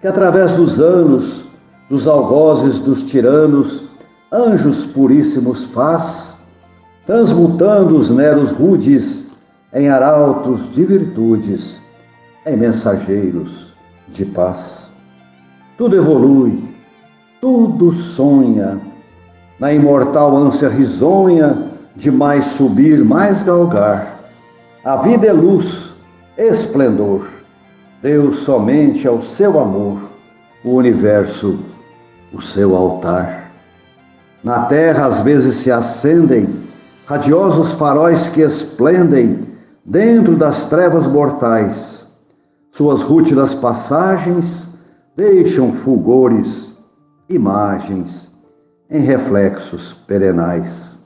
que, 0.00 0.06
através 0.06 0.52
dos 0.52 0.80
anos, 0.80 1.44
dos 1.90 2.08
algozes 2.08 2.78
dos 2.78 3.04
tiranos, 3.04 3.84
anjos 4.32 4.86
puríssimos 4.86 5.64
faz, 5.64 6.34
transmutando 7.04 7.96
os 7.96 8.08
neros 8.08 8.52
rudes 8.52 9.28
em 9.74 9.90
arautos 9.90 10.70
de 10.70 10.82
virtudes, 10.84 11.82
em 12.46 12.56
mensageiros 12.56 13.74
de 14.08 14.24
paz. 14.24 14.90
Tudo 15.76 15.94
evolui, 15.94 16.74
tudo 17.40 17.92
sonha, 17.92 18.89
na 19.60 19.70
imortal 19.70 20.34
ânsia 20.34 20.70
risonha 20.70 21.70
de 21.94 22.10
mais 22.10 22.46
subir, 22.46 23.04
mais 23.04 23.42
galgar. 23.42 24.18
A 24.82 24.96
vida 24.96 25.26
é 25.26 25.32
luz, 25.32 25.94
esplendor. 26.38 27.28
Deus 28.02 28.38
somente 28.38 29.06
ao 29.06 29.20
seu 29.20 29.60
amor, 29.60 30.00
o 30.64 30.70
universo, 30.70 31.58
o 32.32 32.40
seu 32.40 32.74
altar. 32.74 33.50
Na 34.42 34.62
terra 34.62 35.04
às 35.04 35.20
vezes 35.20 35.56
se 35.56 35.70
acendem 35.70 36.48
radiosos 37.04 37.72
faróis 37.72 38.28
que 38.28 38.40
esplendem 38.40 39.46
dentro 39.84 40.36
das 40.36 40.64
trevas 40.64 41.06
mortais. 41.06 42.06
Suas 42.72 43.02
rútilas 43.02 43.54
passagens 43.54 44.70
deixam 45.14 45.70
fulgores, 45.70 46.74
imagens 47.28 48.29
em 48.90 49.00
reflexos 49.00 49.94
perenais. 50.06 50.98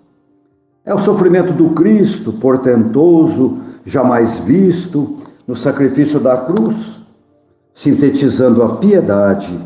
É 0.84 0.94
o 0.94 0.98
sofrimento 0.98 1.52
do 1.52 1.70
Cristo, 1.70 2.32
portentoso, 2.32 3.58
jamais 3.84 4.38
visto, 4.38 5.16
no 5.46 5.54
sacrifício 5.54 6.18
da 6.18 6.38
cruz, 6.38 7.00
sintetizando 7.72 8.62
a 8.62 8.76
piedade 8.76 9.58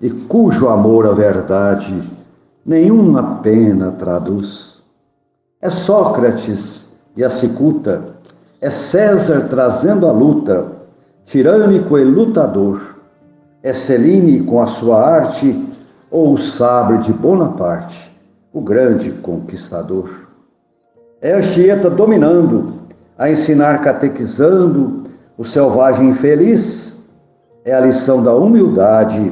e 0.00 0.10
cujo 0.10 0.68
amor 0.68 1.06
à 1.06 1.12
verdade 1.12 1.94
nenhuma 2.64 3.36
pena 3.36 3.92
traduz. 3.92 4.82
É 5.60 5.70
Sócrates 5.70 6.90
e 7.16 7.24
a 7.24 7.30
cicuta, 7.30 8.16
é 8.60 8.70
César 8.70 9.46
trazendo 9.48 10.06
a 10.06 10.12
luta, 10.12 10.66
tirânico 11.24 11.96
e 11.96 12.04
lutador, 12.04 12.96
é 13.62 13.72
Celine 13.72 14.42
com 14.42 14.60
a 14.60 14.66
sua 14.66 15.00
arte 15.00 15.66
ou 16.16 16.32
o 16.32 16.38
sabre 16.38 16.96
de 16.96 17.12
Bonaparte, 17.12 18.10
o 18.50 18.58
grande 18.62 19.10
conquistador. 19.10 20.26
É 21.20 21.34
Anchieta 21.34 21.90
dominando, 21.90 22.72
a 23.18 23.30
ensinar 23.30 23.82
catequizando 23.82 25.02
o 25.36 25.44
selvagem 25.44 26.08
infeliz, 26.08 26.98
é 27.66 27.74
a 27.74 27.80
lição 27.80 28.22
da 28.22 28.34
humildade, 28.34 29.30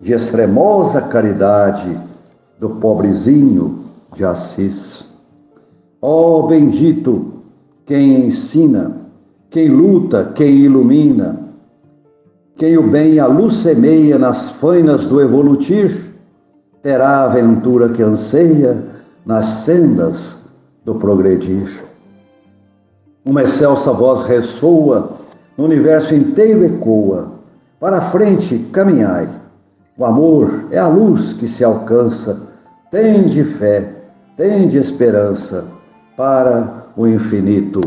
de 0.00 0.12
extremosa 0.12 1.00
caridade 1.00 2.00
do 2.56 2.70
pobrezinho 2.70 3.84
de 4.14 4.24
Assis. 4.24 5.04
Ó 6.00 6.38
oh, 6.38 6.46
bendito 6.46 7.32
quem 7.84 8.26
ensina, 8.26 8.92
quem 9.50 9.68
luta, 9.68 10.30
quem 10.36 10.54
ilumina, 10.58 11.36
quem 12.54 12.78
o 12.78 12.88
bem 12.88 13.18
a 13.18 13.26
luz 13.26 13.54
semeia 13.54 14.16
nas 14.16 14.50
fainas 14.50 15.04
do 15.04 15.20
evolutir, 15.20 16.01
terá 16.82 17.08
a 17.08 17.24
aventura 17.24 17.88
que 17.88 18.02
anseia 18.02 18.84
nas 19.24 19.46
sendas 19.46 20.40
do 20.84 20.96
progredir. 20.96 21.84
Uma 23.24 23.44
excelsa 23.44 23.92
voz 23.92 24.24
ressoa, 24.24 25.12
no 25.56 25.64
universo 25.64 26.14
inteiro 26.14 26.64
ecoa. 26.64 27.32
Para 27.78 27.98
a 27.98 28.02
frente 28.02 28.58
caminhai. 28.72 29.28
O 29.96 30.04
amor 30.04 30.66
é 30.70 30.78
a 30.78 30.88
luz 30.88 31.32
que 31.32 31.46
se 31.46 31.62
alcança. 31.62 32.48
Tende 32.90 33.44
fé, 33.44 33.92
tende 34.36 34.78
esperança. 34.78 35.64
Para 36.16 36.86
o 36.96 37.06
infinito 37.06 37.80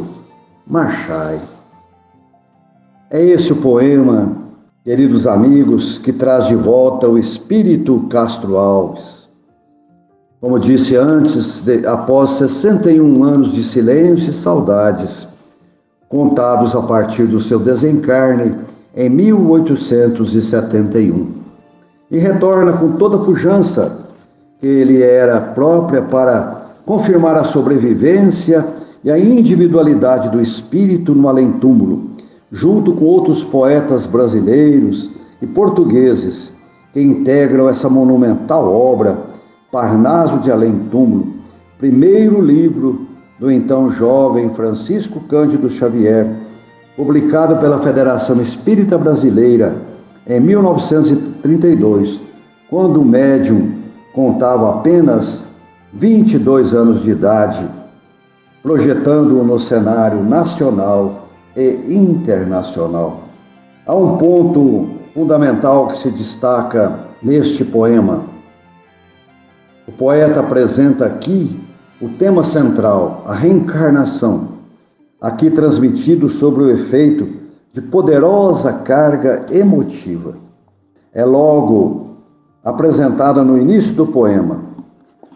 marchai. 0.66 1.40
É 3.10 3.22
esse 3.22 3.54
o 3.54 3.58
poema, 3.58 4.45
queridos 4.86 5.26
amigos, 5.26 5.98
que 5.98 6.14
traz 6.14 6.48
de 6.48 6.56
volta 6.56 7.10
o 7.10 7.18
espírito 7.18 8.06
Castro 8.08 8.56
Alves. 8.56 9.28
Como 10.40 10.60
disse 10.60 10.96
antes, 10.96 11.62
de, 11.62 11.88
após 11.88 12.34
61 12.34 13.24
anos 13.24 13.52
de 13.52 13.64
silêncio 13.64 14.30
e 14.30 14.34
saudades, 14.34 15.28
contados 16.08 16.76
a 16.76 16.84
partir 16.84 17.26
do 17.26 17.40
seu 17.40 17.58
desencarne 17.58 18.56
em 18.96 19.10
1871. 19.10 21.32
E 22.12 22.20
retorna 22.20 22.74
com 22.74 22.92
toda 22.92 23.18
a 23.18 23.26
pujança 23.26 23.98
que 24.60 24.68
ele 24.68 25.02
era 25.02 25.42
própria 25.42 26.04
para 26.04 26.76
confirmar 26.86 27.36
a 27.36 27.44
sobrevivência 27.44 28.64
e 29.04 29.10
a 29.10 29.18
individualidade 29.18 30.30
do 30.30 30.40
espírito 30.40 31.16
no 31.16 31.28
além-túmulo, 31.28 32.12
junto 32.56 32.94
com 32.94 33.04
outros 33.04 33.44
poetas 33.44 34.06
brasileiros 34.06 35.12
e 35.42 35.46
portugueses 35.46 36.54
que 36.94 37.02
integram 37.02 37.68
essa 37.68 37.90
monumental 37.90 38.74
obra, 38.74 39.26
Parnaso 39.70 40.40
de 40.40 40.50
Além-Túmulo, 40.50 41.34
primeiro 41.78 42.40
livro 42.40 43.08
do 43.38 43.52
então 43.52 43.90
jovem 43.90 44.50
Francisco 44.50 45.20
Cândido 45.28 45.70
Xavier, 45.70 46.34
publicado 46.96 47.58
pela 47.58 47.80
Federação 47.80 48.42
Espírita 48.42 48.98
Brasileira 48.98 49.76
em 50.26 50.40
1932, 50.40 52.22
quando 52.70 53.02
o 53.02 53.06
médium 53.06 53.74
contava 54.14 54.70
apenas 54.70 55.44
22 55.92 56.74
anos 56.74 57.04
de 57.04 57.12
idade, 57.12 57.68
projetando-o 58.64 59.44
no 59.44 59.60
cenário 59.60 60.24
nacional 60.24 61.25
e 61.56 61.96
internacional. 61.96 63.22
Há 63.86 63.96
um 63.96 64.18
ponto 64.18 64.90
fundamental 65.14 65.88
que 65.88 65.98
se 65.98 66.10
destaca 66.12 67.00
neste 67.22 67.64
poema. 67.64 68.24
O 69.88 69.92
poeta 69.92 70.40
apresenta 70.40 71.06
aqui 71.06 71.60
o 72.02 72.10
tema 72.10 72.44
central, 72.44 73.24
a 73.26 73.34
reencarnação, 73.34 74.50
aqui 75.22 75.50
transmitido 75.50 76.28
sobre 76.28 76.64
o 76.64 76.72
efeito 76.72 77.28
de 77.72 77.82
poderosa 77.82 78.74
carga 78.74 79.46
emotiva. 79.52 80.36
É 81.14 81.24
logo 81.24 82.18
apresentada 82.64 83.44
no 83.44 83.58
início 83.58 83.94
do 83.94 84.08
poema. 84.08 84.64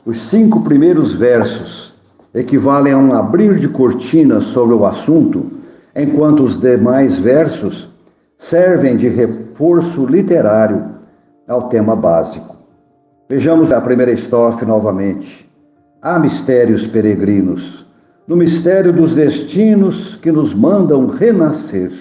Os 0.06 0.20
cinco 0.22 0.62
primeiros 0.62 1.14
versos 1.14 1.94
equivalem 2.34 2.94
a 2.94 2.98
um 2.98 3.14
abrir 3.14 3.60
de 3.60 3.68
cortinas 3.68 4.46
sobre 4.46 4.74
o 4.74 4.86
assunto, 4.86 5.59
enquanto 5.96 6.44
os 6.44 6.58
demais 6.58 7.18
versos 7.18 7.90
servem 8.38 8.96
de 8.96 9.10
reforço 9.10 10.06
literário 10.06 10.96
ao 11.48 11.70
tema 11.70 11.96
básico. 11.96 12.56
Vejamos 13.28 13.72
a 13.72 13.82
primeira 13.82 14.12
estrofe 14.12 14.66
novamente. 14.66 15.50
Há 16.02 16.18
mistérios 16.18 16.88
peregrinos, 16.88 17.86
no 18.28 18.36
mistério 18.36 18.94
dos 18.94 19.14
destinos 19.14 20.16
que 20.18 20.32
nos 20.32 20.54
mandam 20.54 21.08
renascer. 21.08 21.92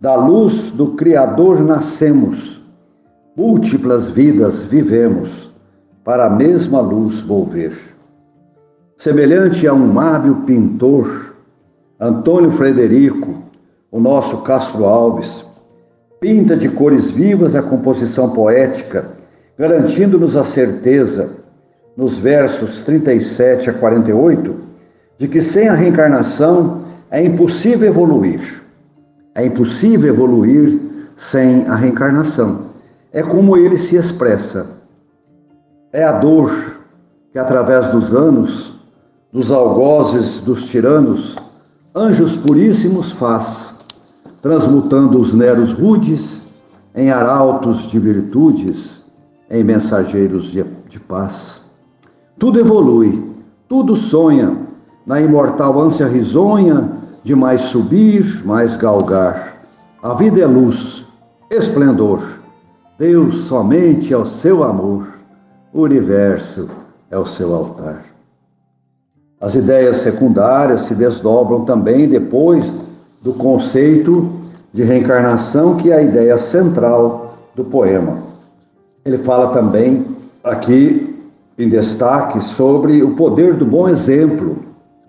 Da 0.00 0.14
luz 0.14 0.70
do 0.70 0.94
Criador 0.94 1.60
nascemos, 1.60 2.62
múltiplas 3.36 4.08
vidas 4.08 4.62
vivemos, 4.62 5.52
para 6.04 6.26
a 6.26 6.30
mesma 6.30 6.80
luz 6.80 7.20
volver. 7.20 7.76
Semelhante 8.96 9.66
a 9.66 9.74
um 9.74 10.00
hábil 10.00 10.36
pintor, 10.46 11.34
Antônio 12.00 12.52
Frederico, 12.52 13.42
o 13.90 13.98
nosso 13.98 14.36
Castro 14.42 14.84
Alves, 14.84 15.44
pinta 16.20 16.56
de 16.56 16.68
cores 16.68 17.10
vivas 17.10 17.56
a 17.56 17.62
composição 17.62 18.30
poética, 18.30 19.10
garantindo-nos 19.58 20.36
a 20.36 20.44
certeza 20.44 21.30
nos 21.96 22.16
versos 22.16 22.82
37 22.82 23.70
a 23.70 23.72
48, 23.72 24.54
de 25.18 25.26
que 25.26 25.40
sem 25.40 25.66
a 25.68 25.74
reencarnação 25.74 26.84
é 27.10 27.20
impossível 27.20 27.88
evoluir. 27.88 28.62
É 29.34 29.44
impossível 29.44 30.14
evoluir 30.14 30.78
sem 31.16 31.66
a 31.66 31.74
reencarnação. 31.74 32.66
É 33.12 33.24
como 33.24 33.56
ele 33.56 33.76
se 33.76 33.96
expressa. 33.96 34.66
É 35.92 36.04
a 36.04 36.12
dor 36.12 36.78
que, 37.32 37.40
através 37.40 37.88
dos 37.88 38.14
anos, 38.14 38.78
dos 39.32 39.50
algozes 39.50 40.38
dos 40.38 40.64
tiranos, 40.66 41.36
anjos 41.98 42.36
puríssimos 42.36 43.10
faz, 43.10 43.74
transmutando 44.40 45.18
os 45.18 45.34
neros 45.34 45.72
rudes 45.72 46.40
em 46.94 47.10
arautos 47.10 47.88
de 47.88 47.98
virtudes, 47.98 49.04
em 49.50 49.64
mensageiros 49.64 50.52
de, 50.52 50.64
de 50.88 51.00
paz. 51.00 51.60
Tudo 52.38 52.60
evolui, 52.60 53.32
tudo 53.68 53.96
sonha 53.96 54.56
na 55.04 55.20
imortal 55.20 55.80
ânsia 55.80 56.06
risonha 56.06 56.88
de 57.24 57.34
mais 57.34 57.62
subir, 57.62 58.44
mais 58.44 58.76
galgar. 58.76 59.56
A 60.00 60.14
vida 60.14 60.40
é 60.40 60.46
luz, 60.46 61.04
esplendor. 61.50 62.22
Deus 62.96 63.46
somente 63.46 64.14
é 64.14 64.16
o 64.16 64.26
seu 64.26 64.62
amor, 64.62 65.08
o 65.72 65.82
universo 65.82 66.68
é 67.10 67.18
o 67.18 67.26
seu 67.26 67.52
altar. 67.54 68.17
As 69.40 69.54
ideias 69.54 69.98
secundárias 69.98 70.82
se 70.82 70.94
desdobram 70.94 71.64
também 71.64 72.08
depois 72.08 72.72
do 73.22 73.32
conceito 73.32 74.28
de 74.72 74.82
reencarnação, 74.82 75.76
que 75.76 75.92
é 75.92 75.96
a 75.96 76.02
ideia 76.02 76.36
central 76.38 77.38
do 77.54 77.64
poema. 77.64 78.18
Ele 79.04 79.18
fala 79.18 79.48
também 79.48 80.04
aqui 80.42 81.16
em 81.56 81.68
destaque 81.68 82.40
sobre 82.40 83.02
o 83.02 83.14
poder 83.14 83.54
do 83.54 83.64
bom 83.64 83.88
exemplo. 83.88 84.58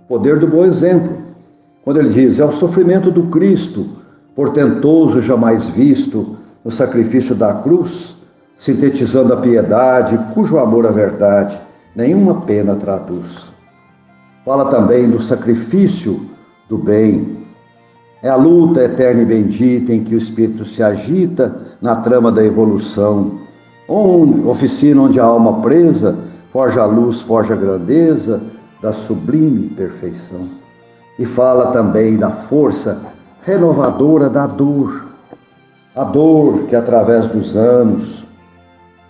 Poder 0.07 0.39
do 0.39 0.47
bom 0.47 0.63
exemplo. 0.63 1.17
Quando 1.83 1.99
ele 1.99 2.09
diz: 2.09 2.39
é 2.39 2.45
o 2.45 2.51
sofrimento 2.51 3.11
do 3.11 3.23
Cristo, 3.27 3.87
portentoso 4.35 5.21
jamais 5.21 5.67
visto 5.69 6.37
no 6.63 6.71
sacrifício 6.71 7.33
da 7.33 7.53
cruz, 7.53 8.15
sintetizando 8.57 9.33
a 9.33 9.37
piedade, 9.37 10.19
cujo 10.33 10.57
amor 10.57 10.85
à 10.85 10.91
verdade 10.91 11.59
nenhuma 11.95 12.41
pena 12.41 12.75
traduz. 12.75 13.51
Fala 14.49 14.65
também 14.65 15.07
do 15.07 15.21
sacrifício 15.21 16.25
do 16.67 16.75
bem. 16.75 17.37
É 18.23 18.29
a 18.29 18.35
luta 18.35 18.83
eterna 18.83 19.21
e 19.21 19.25
bendita 19.25 19.93
em 19.93 20.03
que 20.03 20.15
o 20.15 20.17
espírito 20.17 20.65
se 20.65 20.81
agita 20.81 21.55
na 21.79 21.97
trama 21.97 22.31
da 22.31 22.43
evolução, 22.43 23.41
oficina 23.87 25.03
onde 25.03 25.19
a 25.19 25.23
alma 25.23 25.61
presa 25.61 26.17
forja 26.51 26.81
a 26.81 26.85
luz, 26.87 27.21
forja 27.21 27.53
a 27.53 27.57
grandeza 27.57 28.41
da 28.81 28.91
sublime 28.91 29.69
perfeição. 29.69 30.49
E 31.19 31.27
fala 31.27 31.67
também 31.67 32.17
da 32.17 32.31
força 32.31 32.99
renovadora 33.43 34.31
da 34.31 34.47
dor, 34.47 35.09
a 35.95 36.03
dor 36.03 36.63
que 36.63 36.75
através 36.75 37.27
dos 37.27 37.55
anos, 37.55 38.27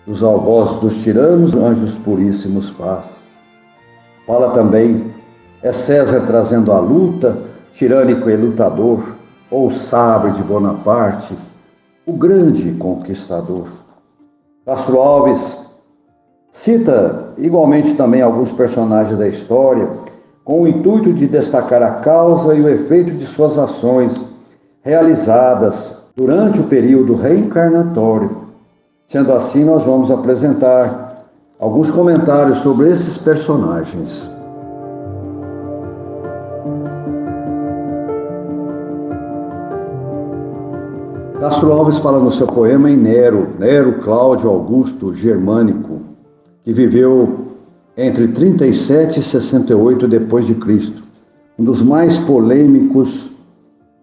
dos 0.06 0.22
algozes 0.22 0.76
dos 0.80 1.02
tiranos, 1.02 1.54
anjos 1.54 1.94
puríssimos 1.94 2.68
faz. 2.68 3.20
Fala 4.26 4.50
também, 4.50 5.18
é 5.62 5.72
César 5.72 6.22
trazendo 6.26 6.72
a 6.72 6.78
luta, 6.78 7.38
tirânico 7.72 8.28
e 8.30 8.36
lutador, 8.36 9.16
ou 9.50 9.70
sabre 9.70 10.32
de 10.32 10.42
Bonaparte, 10.42 11.36
o 12.06 12.12
grande 12.12 12.72
conquistador. 12.72 13.66
Castro 14.64 14.98
Alves 15.00 15.70
Cita 16.52 17.28
igualmente 17.38 17.94
também 17.94 18.22
alguns 18.22 18.52
personagens 18.52 19.16
da 19.16 19.28
história, 19.28 19.88
com 20.44 20.62
o 20.62 20.68
intuito 20.68 21.12
de 21.12 21.28
destacar 21.28 21.80
a 21.80 21.92
causa 21.92 22.54
e 22.54 22.60
o 22.60 22.68
efeito 22.68 23.12
de 23.12 23.24
suas 23.24 23.56
ações 23.56 24.26
realizadas 24.82 26.02
durante 26.16 26.60
o 26.60 26.64
período 26.64 27.14
reencarnatório. 27.14 28.48
Sendo 29.06 29.32
assim, 29.32 29.64
nós 29.64 29.84
vamos 29.84 30.10
apresentar 30.10 31.24
alguns 31.58 31.88
comentários 31.90 32.58
sobre 32.58 32.88
esses 32.88 33.16
personagens. 33.16 34.28
Castro 41.40 41.72
Alves 41.72 41.96
fala 41.96 42.20
no 42.20 42.30
seu 42.30 42.46
poema 42.46 42.90
em 42.90 42.98
Nero, 42.98 43.48
Nero 43.58 43.94
Cláudio 44.00 44.50
Augusto 44.50 45.14
Germânico, 45.14 46.02
que 46.62 46.70
viveu 46.70 47.46
entre 47.96 48.28
37 48.28 49.20
e 49.20 49.22
68 49.22 50.06
depois 50.06 50.46
de 50.46 50.54
Cristo, 50.54 51.02
um 51.58 51.64
dos 51.64 51.82
mais 51.82 52.18
polêmicos 52.18 53.32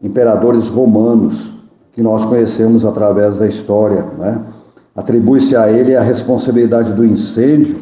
imperadores 0.02 0.68
romanos 0.68 1.54
que 1.94 2.02
nós 2.02 2.26
conhecemos 2.26 2.84
através 2.84 3.38
da 3.38 3.46
história, 3.46 4.08
né? 4.18 4.42
Atribui-se 4.96 5.56
a 5.56 5.72
ele 5.72 5.96
a 5.96 6.02
responsabilidade 6.02 6.92
do 6.92 7.06
incêndio 7.06 7.78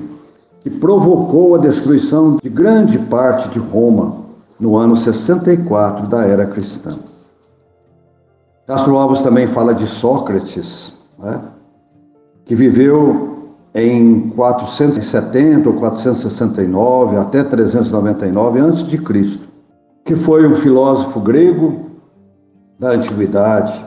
que 0.63 0.69
provocou 0.69 1.55
a 1.55 1.59
destruição 1.59 2.39
de 2.43 2.49
grande 2.49 2.99
parte 2.99 3.47
de 3.47 3.59
Roma 3.59 4.17
no 4.59 4.75
ano 4.75 4.97
64 4.97 6.09
da 6.09 6.25
era 6.25 6.45
cristã. 6.45 6.99
Castro 8.67 8.97
Alves 8.97 9.21
também 9.21 9.45
fala 9.45 9.73
de 9.73 9.85
Sócrates, 9.85 10.91
né? 11.19 11.39
que 12.45 12.55
viveu 12.55 13.53
em 13.75 14.29
470 14.29 15.69
ou 15.69 15.75
469 15.75 17.17
até 17.17 17.43
399 17.43 18.59
a.C., 18.59 19.39
que 20.03 20.15
foi 20.15 20.47
um 20.47 20.55
filósofo 20.55 21.19
grego 21.19 21.91
da 22.79 22.91
antiguidade, 22.91 23.85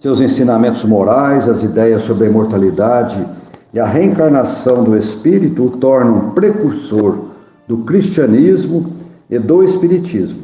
seus 0.00 0.20
ensinamentos 0.20 0.84
morais, 0.84 1.48
as 1.48 1.62
ideias 1.62 2.02
sobre 2.02 2.26
a 2.26 2.30
imortalidade 2.30 3.26
e 3.72 3.80
a 3.80 3.86
reencarnação 3.86 4.84
do 4.84 4.96
espírito 4.96 5.64
o 5.64 5.70
tornam 5.70 6.30
precursor 6.30 7.30
do 7.66 7.78
cristianismo 7.78 8.92
e 9.30 9.38
do 9.38 9.64
espiritismo. 9.64 10.42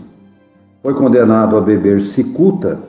Foi 0.82 0.94
condenado 0.94 1.56
a 1.56 1.60
beber 1.60 2.00
cicuta, 2.00 2.80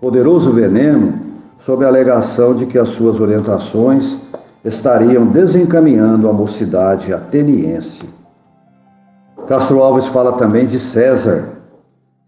poderoso 0.00 0.50
veneno, 0.50 1.14
sob 1.58 1.84
a 1.84 1.88
alegação 1.88 2.54
de 2.54 2.66
que 2.66 2.78
as 2.78 2.90
suas 2.90 3.20
orientações 3.20 4.20
estariam 4.64 5.26
desencaminhando 5.26 6.28
a 6.28 6.32
mocidade 6.32 7.12
ateniense. 7.12 8.02
Castro 9.46 9.80
Alves 9.80 10.06
fala 10.06 10.32
também 10.32 10.66
de 10.66 10.78
César, 10.78 11.56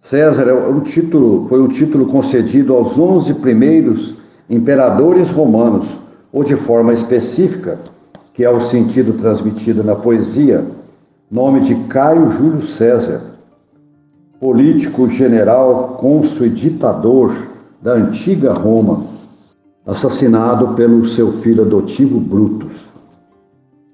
César 0.01 0.49
é 0.49 0.55
um 0.55 0.81
título, 0.81 1.47
foi 1.49 1.61
um 1.61 1.67
título 1.69 2.07
concedido 2.07 2.73
aos 2.75 2.97
onze 2.97 3.35
primeiros 3.35 4.15
imperadores 4.49 5.31
romanos, 5.31 5.87
ou 6.33 6.45
de 6.45 6.55
forma 6.55 6.93
específica, 6.93 7.79
que 8.33 8.45
é 8.45 8.51
o 8.51 8.61
sentido 8.61 9.15
transmitido 9.15 9.83
na 9.83 9.97
poesia, 9.97 10.65
nome 11.31 11.61
de 11.61 11.75
Caio 11.87 12.29
Júlio 12.31 12.61
César, 12.61 13.23
político, 14.39 15.09
general, 15.09 15.97
cônsul 15.99 16.47
e 16.47 16.51
ditador 16.51 17.49
da 17.81 17.93
antiga 17.93 18.53
Roma, 18.53 19.05
assassinado 19.87 20.75
pelo 20.75 21.05
seu 21.05 21.33
filho 21.35 21.63
adotivo 21.63 22.19
Brutus. 22.19 22.93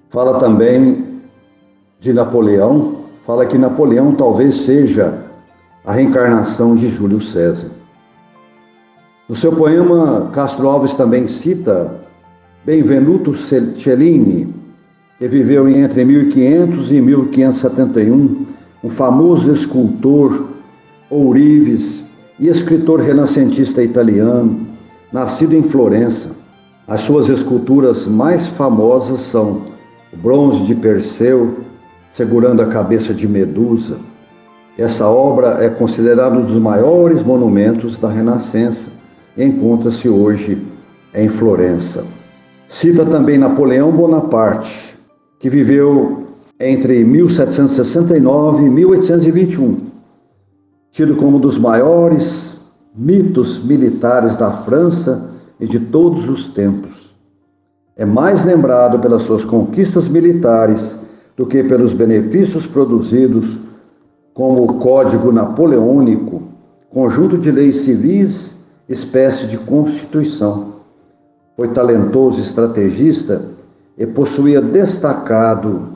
Fala 0.08 0.38
também 0.38 1.20
de 2.00 2.12
Napoleão, 2.12 3.04
fala 3.22 3.46
que 3.46 3.58
Napoleão 3.58 4.14
talvez 4.14 4.54
seja 4.56 5.22
a 5.84 5.92
reencarnação 5.92 6.74
de 6.74 6.88
Júlio 6.88 7.20
César. 7.20 7.70
No 9.28 9.34
seu 9.34 9.52
poema, 9.52 10.30
Castro 10.32 10.68
Alves 10.68 10.94
também 10.94 11.26
cita 11.26 12.00
Benvenuto 12.64 13.34
Cellini, 13.34 14.54
que 15.18 15.28
viveu 15.28 15.68
entre 15.68 16.04
1500 16.04 16.92
e 16.92 17.00
1571, 17.00 18.46
um 18.82 18.90
famoso 18.90 19.50
escultor, 19.50 20.48
ourives 21.08 22.03
e 22.38 22.48
escritor 22.48 23.00
renascentista 23.00 23.82
italiano, 23.82 24.66
nascido 25.12 25.54
em 25.54 25.62
Florença. 25.62 26.30
As 26.86 27.00
suas 27.00 27.28
esculturas 27.28 28.06
mais 28.06 28.46
famosas 28.46 29.20
são 29.20 29.62
o 30.12 30.16
bronze 30.16 30.64
de 30.64 30.74
Perseu, 30.74 31.58
segurando 32.10 32.62
a 32.62 32.66
cabeça 32.66 33.14
de 33.14 33.26
Medusa, 33.26 33.98
essa 34.76 35.06
obra 35.06 35.64
é 35.64 35.68
considerada 35.68 36.36
um 36.36 36.44
dos 36.44 36.56
maiores 36.56 37.22
monumentos 37.22 37.96
da 37.96 38.08
Renascença 38.08 38.90
e 39.36 39.44
encontra-se 39.44 40.08
hoje 40.08 40.58
em 41.14 41.28
Florença. 41.28 42.04
Cita 42.66 43.06
também 43.06 43.38
Napoleão 43.38 43.92
Bonaparte, 43.92 44.96
que 45.38 45.48
viveu 45.48 46.24
entre 46.58 47.04
1769 47.04 48.64
e 48.64 48.68
1821, 48.68 49.76
tido 50.94 51.16
como 51.16 51.38
um 51.38 51.40
dos 51.40 51.58
maiores 51.58 52.56
mitos 52.94 53.58
militares 53.58 54.36
da 54.36 54.52
França 54.52 55.28
e 55.58 55.66
de 55.66 55.80
todos 55.80 56.28
os 56.28 56.46
tempos. 56.46 57.12
É 57.96 58.04
mais 58.04 58.44
lembrado 58.44 59.00
pelas 59.00 59.22
suas 59.22 59.44
conquistas 59.44 60.08
militares 60.08 60.96
do 61.36 61.46
que 61.46 61.64
pelos 61.64 61.92
benefícios 61.92 62.68
produzidos 62.68 63.58
como 64.32 64.62
o 64.62 64.74
Código 64.74 65.32
Napoleônico, 65.32 66.42
conjunto 66.90 67.38
de 67.38 67.50
leis 67.50 67.78
civis, 67.78 68.56
espécie 68.88 69.48
de 69.48 69.58
constituição. 69.58 70.74
Foi 71.56 71.66
talentoso 71.72 72.40
estrategista 72.40 73.42
e 73.98 74.06
possuía 74.06 74.60
destacado 74.60 75.88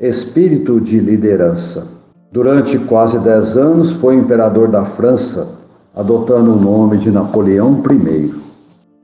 espírito 0.00 0.80
de 0.80 0.98
liderança. 0.98 1.94
Durante 2.34 2.76
quase 2.80 3.16
dez 3.20 3.56
anos 3.56 3.92
foi 3.92 4.16
imperador 4.16 4.66
da 4.66 4.84
França, 4.84 5.50
adotando 5.94 6.52
o 6.52 6.60
nome 6.60 6.98
de 6.98 7.08
Napoleão 7.08 7.80
I. 7.88 8.34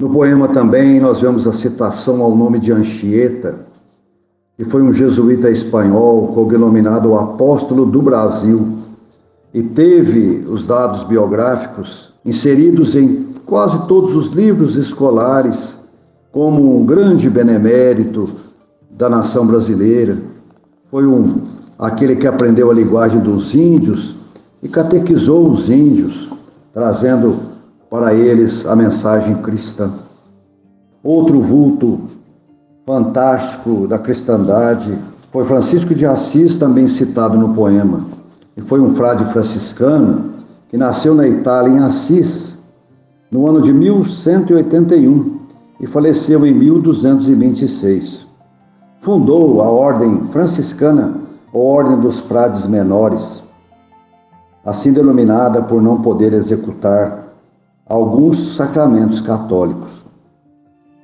No 0.00 0.10
poema 0.10 0.48
também 0.48 0.98
nós 0.98 1.20
vemos 1.20 1.46
a 1.46 1.52
citação 1.52 2.22
ao 2.22 2.34
nome 2.34 2.58
de 2.58 2.72
Anchieta, 2.72 3.60
que 4.56 4.64
foi 4.64 4.82
um 4.82 4.92
jesuíta 4.92 5.48
espanhol, 5.48 6.32
cognominado 6.34 7.10
o 7.10 7.16
Apóstolo 7.16 7.86
do 7.86 8.02
Brasil, 8.02 8.66
e 9.54 9.62
teve 9.62 10.44
os 10.48 10.66
dados 10.66 11.04
biográficos 11.04 12.12
inseridos 12.24 12.96
em 12.96 13.28
quase 13.46 13.86
todos 13.86 14.12
os 14.12 14.26
livros 14.26 14.76
escolares, 14.76 15.78
como 16.32 16.80
um 16.80 16.84
grande 16.84 17.30
benemérito 17.30 18.28
da 18.90 19.08
nação 19.08 19.46
brasileira. 19.46 20.18
Foi 20.90 21.06
um, 21.06 21.42
aquele 21.80 22.14
que 22.14 22.26
aprendeu 22.26 22.70
a 22.70 22.74
linguagem 22.74 23.18
dos 23.20 23.54
índios 23.54 24.14
e 24.62 24.68
catequizou 24.68 25.48
os 25.48 25.70
índios, 25.70 26.28
trazendo 26.74 27.40
para 27.88 28.14
eles 28.14 28.66
a 28.66 28.76
mensagem 28.76 29.34
cristã. 29.36 29.90
Outro 31.02 31.40
vulto 31.40 32.02
fantástico 32.84 33.86
da 33.88 33.98
cristandade 33.98 34.94
foi 35.32 35.44
Francisco 35.44 35.94
de 35.94 36.04
Assis, 36.04 36.58
também 36.58 36.86
citado 36.86 37.38
no 37.38 37.54
poema. 37.54 38.04
E 38.56 38.60
foi 38.60 38.78
um 38.78 38.94
frade 38.94 39.24
franciscano 39.32 40.34
que 40.68 40.76
nasceu 40.76 41.14
na 41.14 41.26
Itália, 41.26 41.72
em 41.72 41.78
Assis, 41.78 42.58
no 43.30 43.48
ano 43.48 43.62
de 43.62 43.72
1181 43.72 45.40
e 45.80 45.86
faleceu 45.86 46.44
em 46.44 46.52
1226. 46.52 48.26
Fundou 49.00 49.62
a 49.62 49.68
ordem 49.70 50.24
franciscana, 50.24 51.14
Ordem 51.52 51.98
dos 51.98 52.20
Frades 52.20 52.64
Menores, 52.64 53.42
assim 54.64 54.92
denominada 54.92 55.60
por 55.60 55.82
não 55.82 56.00
poder 56.00 56.32
executar 56.32 57.24
alguns 57.88 58.54
sacramentos 58.54 59.20
católicos. 59.20 60.06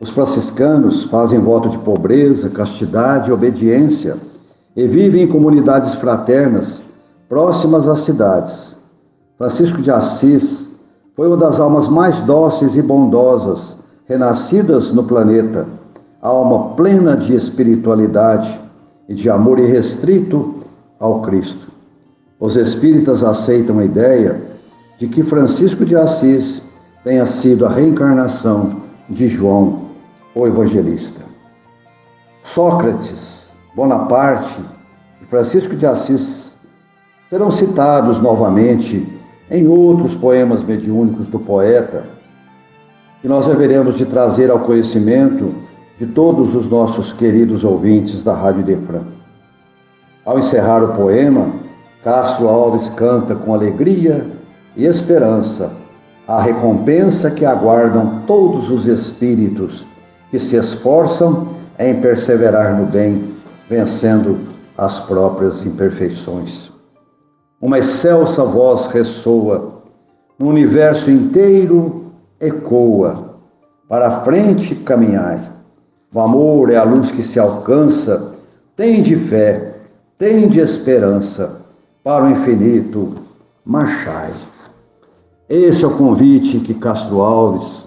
Os 0.00 0.10
franciscanos 0.10 1.02
fazem 1.04 1.40
voto 1.40 1.68
de 1.68 1.78
pobreza, 1.80 2.48
castidade 2.48 3.28
e 3.28 3.32
obediência 3.32 4.18
e 4.76 4.86
vivem 4.86 5.24
em 5.24 5.26
comunidades 5.26 5.94
fraternas 5.94 6.84
próximas 7.28 7.88
às 7.88 8.00
cidades. 8.00 8.78
Francisco 9.36 9.82
de 9.82 9.90
Assis 9.90 10.68
foi 11.16 11.26
uma 11.26 11.36
das 11.36 11.58
almas 11.58 11.88
mais 11.88 12.20
dóceis 12.20 12.76
e 12.76 12.82
bondosas 12.82 13.76
renascidas 14.06 14.92
no 14.92 15.02
planeta, 15.02 15.66
alma 16.22 16.76
plena 16.76 17.16
de 17.16 17.34
espiritualidade 17.34 18.60
e 19.08 19.14
de 19.14 19.30
amor 19.30 19.58
irrestrito 19.58 20.56
ao 20.98 21.22
Cristo. 21.22 21.72
Os 22.38 22.56
espíritas 22.56 23.24
aceitam 23.24 23.78
a 23.78 23.84
ideia 23.84 24.40
de 24.98 25.08
que 25.08 25.22
Francisco 25.22 25.84
de 25.84 25.96
Assis 25.96 26.62
tenha 27.04 27.24
sido 27.24 27.66
a 27.66 27.68
reencarnação 27.68 28.82
de 29.08 29.26
João 29.26 29.86
o 30.34 30.46
evangelista. 30.46 31.22
Sócrates, 32.42 33.52
Bonaparte 33.74 34.60
e 35.22 35.24
Francisco 35.24 35.74
de 35.74 35.86
Assis 35.86 36.56
serão 37.30 37.50
citados 37.50 38.20
novamente 38.20 39.06
em 39.50 39.66
outros 39.66 40.14
poemas 40.14 40.62
mediúnicos 40.62 41.26
do 41.26 41.38
poeta, 41.38 42.04
que 43.22 43.28
nós 43.28 43.48
haveremos 43.48 43.96
de 43.96 44.04
trazer 44.04 44.50
ao 44.50 44.60
conhecimento 44.60 45.54
de 45.98 46.06
todos 46.06 46.54
os 46.54 46.68
nossos 46.68 47.12
queridos 47.12 47.64
ouvintes 47.64 48.22
da 48.22 48.34
Rádio 48.34 48.62
Defran. 48.62 49.04
Ao 50.24 50.38
encerrar 50.38 50.82
o 50.82 50.92
poema, 50.92 51.52
Castro 52.04 52.48
Alves 52.48 52.90
canta 52.90 53.34
com 53.34 53.54
alegria 53.54 54.26
e 54.76 54.84
esperança 54.84 55.72
a 56.28 56.40
recompensa 56.40 57.30
que 57.30 57.44
aguardam 57.44 58.22
todos 58.26 58.70
os 58.70 58.86
espíritos 58.86 59.86
que 60.30 60.38
se 60.38 60.56
esforçam 60.56 61.48
em 61.78 62.00
perseverar 62.00 62.76
no 62.76 62.86
bem, 62.86 63.28
vencendo 63.68 64.38
as 64.76 64.98
próprias 65.00 65.64
imperfeições. 65.64 66.72
Uma 67.60 67.78
excelsa 67.78 68.44
voz 68.44 68.86
ressoa, 68.88 69.82
no 70.38 70.48
universo 70.48 71.10
inteiro 71.10 72.12
ecoa, 72.40 73.36
para 73.88 74.08
a 74.08 74.20
frente 74.22 74.74
caminhai. 74.74 75.55
O 76.16 76.20
amor 76.20 76.70
é 76.70 76.76
a 76.76 76.82
luz 76.82 77.12
que 77.12 77.22
se 77.22 77.38
alcança, 77.38 78.32
tem 78.74 79.02
de 79.02 79.16
fé, 79.16 79.74
tem 80.16 80.48
de 80.48 80.60
esperança, 80.60 81.60
para 82.02 82.24
o 82.24 82.30
infinito 82.30 83.10
marchai. 83.62 84.32
Esse 85.46 85.84
é 85.84 85.86
o 85.86 85.98
convite 85.98 86.58
que 86.60 86.72
Castro 86.72 87.20
Alves 87.20 87.84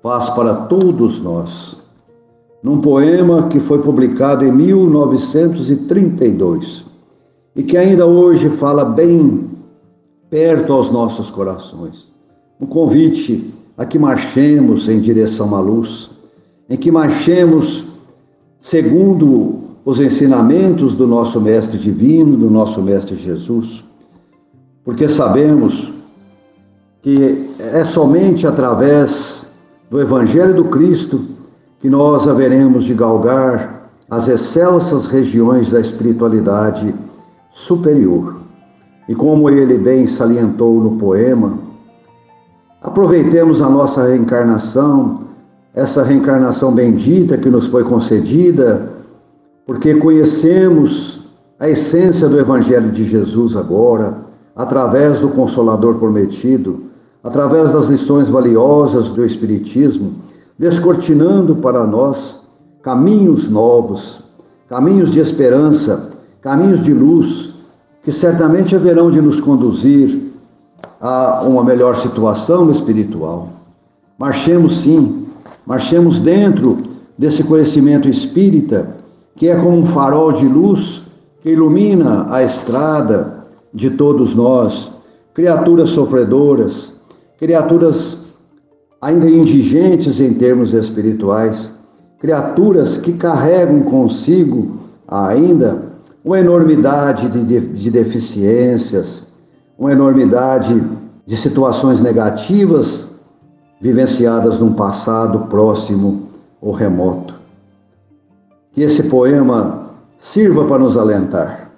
faz 0.00 0.30
para 0.30 0.54
todos 0.54 1.18
nós. 1.18 1.76
Num 2.62 2.80
poema 2.80 3.48
que 3.48 3.58
foi 3.58 3.82
publicado 3.82 4.44
em 4.44 4.52
1932 4.52 6.84
e 7.56 7.64
que 7.64 7.76
ainda 7.76 8.06
hoje 8.06 8.48
fala 8.48 8.84
bem 8.84 9.50
perto 10.30 10.72
aos 10.72 10.88
nossos 10.88 11.32
corações. 11.32 12.12
Um 12.60 12.66
convite 12.66 13.52
a 13.76 13.84
que 13.84 13.98
marchemos 13.98 14.88
em 14.88 15.00
direção 15.00 15.56
à 15.56 15.58
luz, 15.58 16.12
em 16.68 16.76
que 16.76 16.90
marchemos 16.90 17.84
segundo 18.60 19.60
os 19.84 20.00
ensinamentos 20.00 20.94
do 20.94 21.06
nosso 21.06 21.40
Mestre 21.40 21.78
Divino, 21.78 22.36
do 22.36 22.48
nosso 22.48 22.80
Mestre 22.80 23.16
Jesus, 23.16 23.84
porque 24.84 25.08
sabemos 25.08 25.92
que 27.02 27.50
é 27.58 27.84
somente 27.84 28.46
através 28.46 29.48
do 29.90 30.00
Evangelho 30.00 30.54
do 30.54 30.64
Cristo 30.66 31.24
que 31.80 31.90
nós 31.90 32.28
haveremos 32.28 32.84
de 32.84 32.94
galgar 32.94 33.90
as 34.08 34.28
excelsas 34.28 35.06
regiões 35.06 35.70
da 35.70 35.80
espiritualidade 35.80 36.94
superior. 37.50 38.36
E 39.08 39.14
como 39.14 39.50
ele 39.50 39.76
bem 39.78 40.06
salientou 40.06 40.80
no 40.80 40.96
poema, 40.96 41.58
aproveitemos 42.80 43.60
a 43.60 43.68
nossa 43.68 44.06
reencarnação, 44.06 45.31
essa 45.74 46.02
reencarnação 46.02 46.72
bendita 46.72 47.38
que 47.38 47.48
nos 47.48 47.66
foi 47.66 47.84
concedida, 47.84 48.90
porque 49.66 49.94
conhecemos 49.94 51.22
a 51.58 51.68
essência 51.68 52.28
do 52.28 52.38
Evangelho 52.38 52.90
de 52.90 53.04
Jesus 53.04 53.56
agora, 53.56 54.18
através 54.54 55.18
do 55.18 55.28
Consolador 55.30 55.94
prometido, 55.94 56.84
através 57.24 57.72
das 57.72 57.86
lições 57.86 58.28
valiosas 58.28 59.10
do 59.10 59.24
Espiritismo, 59.24 60.14
descortinando 60.58 61.56
para 61.56 61.86
nós 61.86 62.40
caminhos 62.82 63.48
novos, 63.48 64.22
caminhos 64.68 65.10
de 65.10 65.20
esperança, 65.20 66.10
caminhos 66.40 66.82
de 66.82 66.92
luz, 66.92 67.54
que 68.02 68.10
certamente 68.10 68.74
haverão 68.74 69.10
de 69.10 69.20
nos 69.20 69.40
conduzir 69.40 70.32
a 71.00 71.42
uma 71.44 71.64
melhor 71.64 71.96
situação 71.96 72.70
espiritual. 72.70 73.48
Marchemos 74.18 74.78
sim, 74.78 75.21
marchemos 75.66 76.18
dentro 76.18 76.78
desse 77.16 77.42
conhecimento 77.44 78.08
espírita, 78.08 78.96
que 79.36 79.48
é 79.48 79.56
como 79.56 79.78
um 79.78 79.86
farol 79.86 80.32
de 80.32 80.46
luz 80.46 81.02
que 81.42 81.50
ilumina 81.50 82.26
a 82.28 82.42
estrada 82.42 83.46
de 83.72 83.90
todos 83.90 84.34
nós, 84.34 84.90
criaturas 85.34 85.90
sofredoras, 85.90 86.94
criaturas 87.38 88.18
ainda 89.00 89.28
indigentes 89.28 90.20
em 90.20 90.34
termos 90.34 90.72
espirituais, 90.74 91.72
criaturas 92.20 92.98
que 92.98 93.14
carregam 93.14 93.80
consigo 93.82 94.78
ainda 95.08 95.90
uma 96.24 96.38
enormidade 96.38 97.28
de, 97.28 97.60
de 97.60 97.90
deficiências, 97.90 99.24
uma 99.76 99.90
enormidade 99.90 100.80
de 101.26 101.36
situações 101.36 102.00
negativas 102.00 103.08
vivenciadas 103.82 104.60
num 104.60 104.74
passado 104.74 105.40
próximo 105.48 106.28
ou 106.60 106.70
remoto. 106.72 107.34
Que 108.70 108.82
esse 108.82 109.02
poema 109.02 109.90
sirva 110.16 110.64
para 110.66 110.78
nos 110.78 110.96
alentar, 110.96 111.68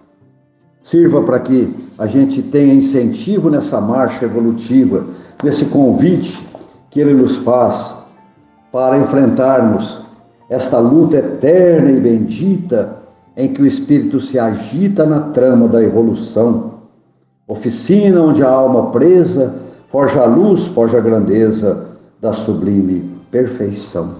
sirva 0.83 1.23
para 1.23 1.41
que 1.41 1.75
a 1.99 2.07
gente 2.07 2.43
tenha 2.43 2.75
incentivo 2.75 3.49
nessa 3.49 3.81
marcha 3.81 4.27
evolutiva 4.27 5.07
nesse 5.43 5.65
convite 5.65 6.47
que 6.91 7.01
ele 7.01 7.15
nos 7.15 7.39
faz 7.39 7.95
para 8.71 8.99
enfrentarmos 8.99 10.03
esta 10.51 10.79
luta 10.79 11.17
eterna 11.17 11.91
e 11.91 12.01
bendita 12.01 12.99
em 13.35 13.49
que 13.49 13.63
o 13.63 13.67
espírito 13.67 14.21
se 14.21 14.39
agita 14.39 15.07
na 15.07 15.21
trama 15.21 15.69
da 15.69 15.83
evolução. 15.83 16.75
Oficina 17.49 18.21
onde 18.21 18.43
a 18.43 18.51
alma 18.51 18.91
presa 18.91 19.55
forja 19.89 20.21
a 20.21 20.27
luz, 20.27 20.67
forja 20.67 20.99
a 20.99 21.01
grandeza 21.01 21.94
da 22.25 22.33
sublime 22.33 23.05
perfeição. 23.31 24.15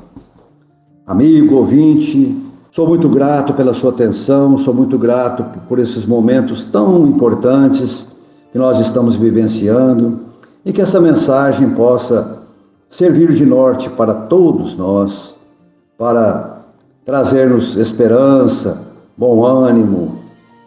Amigo 1.07 1.55
ouvinte, 1.55 2.37
sou 2.71 2.87
muito 2.87 3.09
grato 3.09 3.55
pela 3.55 3.73
sua 3.73 3.93
atenção, 3.93 4.59
sou 4.59 4.75
muito 4.75 4.99
grato 4.99 5.43
por 5.67 5.79
esses 5.79 6.05
momentos 6.05 6.65
tão 6.65 7.07
importantes 7.07 8.07
que 8.53 8.59
nós 8.59 8.79
estamos 8.79 9.17
vivenciando 9.17 10.21
e 10.67 10.71
que 10.71 10.83
essa 10.83 11.01
mensagem 11.01 11.71
possa 11.71 12.41
servir 12.91 13.33
de 13.33 13.47
norte 13.47 13.89
para 13.89 14.13
todos 14.13 14.77
nós, 14.77 15.35
para 15.97 16.61
trazer-nos 17.07 17.75
esperança, 17.75 18.83
bom 19.17 19.47
ânimo, 19.47 20.19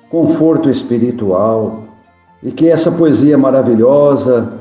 conforto 0.09 0.71
espiritual 0.71 1.83
e 2.41 2.51
que 2.51 2.67
essa 2.67 2.91
poesia 2.91 3.37
maravilhosa 3.37 4.53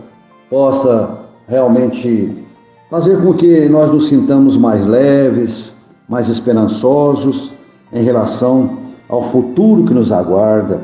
possa 0.51 1.21
realmente 1.49 2.45
fazer 2.91 3.21
com 3.21 3.35
que 3.35 3.69
nós 3.69 3.91
nos 3.91 4.09
sintamos 4.09 4.57
mais 4.57 4.87
leves, 4.87 5.75
mais 6.09 6.29
esperançosos 6.29 7.53
em 7.93 8.03
relação 8.03 8.79
ao 9.09 9.23
futuro 9.23 9.85
que 9.85 9.95
nos 9.95 10.13
aguarda, 10.13 10.83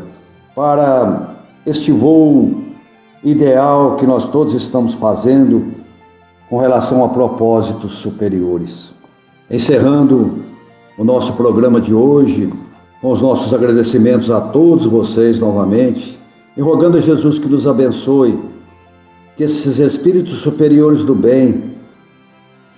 para 0.55 1.35
este 1.65 1.93
voo 1.93 2.63
ideal 3.25 3.97
que 3.97 4.07
nós 4.07 4.29
todos 4.31 4.55
estamos 4.55 4.95
fazendo 4.95 5.73
com 6.51 6.59
relação 6.59 7.05
a 7.05 7.09
propósitos 7.09 7.93
superiores. 7.93 8.93
Encerrando 9.51 10.43
o 10.99 11.05
nosso 11.05 11.33
programa 11.35 11.81
de 11.81 11.95
hoje, 11.95 12.53
com 13.01 13.13
os 13.13 13.21
nossos 13.21 13.55
agradecimentos 13.55 14.31
a 14.31 14.41
todos 14.41 14.85
vocês 14.85 15.39
novamente, 15.39 16.19
e 16.57 16.61
rogando 16.61 16.99
a 16.99 17.01
Jesus 17.01 17.39
que 17.39 17.49
nos 17.49 17.67
abençoe, 17.67 18.39
que 19.37 19.45
esses 19.45 19.79
espíritos 19.79 20.39
superiores 20.39 21.03
do 21.03 21.15
bem 21.15 21.72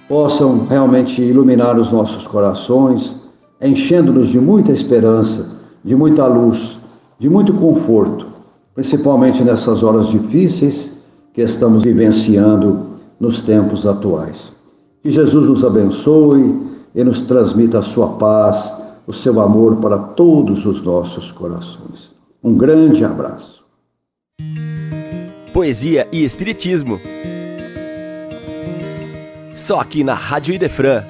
possam 0.08 0.66
realmente 0.66 1.22
iluminar 1.22 1.78
os 1.78 1.90
nossos 1.90 2.26
corações, 2.26 3.16
enchendo-nos 3.60 4.28
de 4.28 4.40
muita 4.40 4.72
esperança, 4.72 5.56
de 5.82 5.94
muita 5.96 6.26
luz, 6.26 6.78
de 7.18 7.28
muito 7.28 7.52
conforto 7.54 8.34
principalmente 8.74 9.42
nessas 9.42 9.82
horas 9.82 10.08
difíceis 10.08 10.92
que 11.32 11.42
estamos 11.42 11.82
vivenciando 11.82 12.90
nos 13.18 13.40
tempos 13.40 13.86
atuais. 13.86 14.52
Que 15.02 15.10
Jesus 15.10 15.48
nos 15.48 15.64
abençoe 15.64 16.54
e 16.94 17.04
nos 17.04 17.20
transmita 17.22 17.78
a 17.78 17.82
sua 17.82 18.10
paz, 18.14 18.74
o 19.06 19.12
seu 19.12 19.40
amor 19.40 19.76
para 19.76 19.98
todos 19.98 20.66
os 20.66 20.82
nossos 20.82 21.30
corações. 21.30 22.12
Um 22.42 22.54
grande 22.54 23.04
abraço. 23.04 23.64
Poesia 25.52 26.08
e 26.10 26.24
Espiritismo. 26.24 26.98
Só 29.64 29.80
aqui 29.80 30.04
na 30.04 30.12
Rádio 30.12 30.54
Idefran 30.54 31.06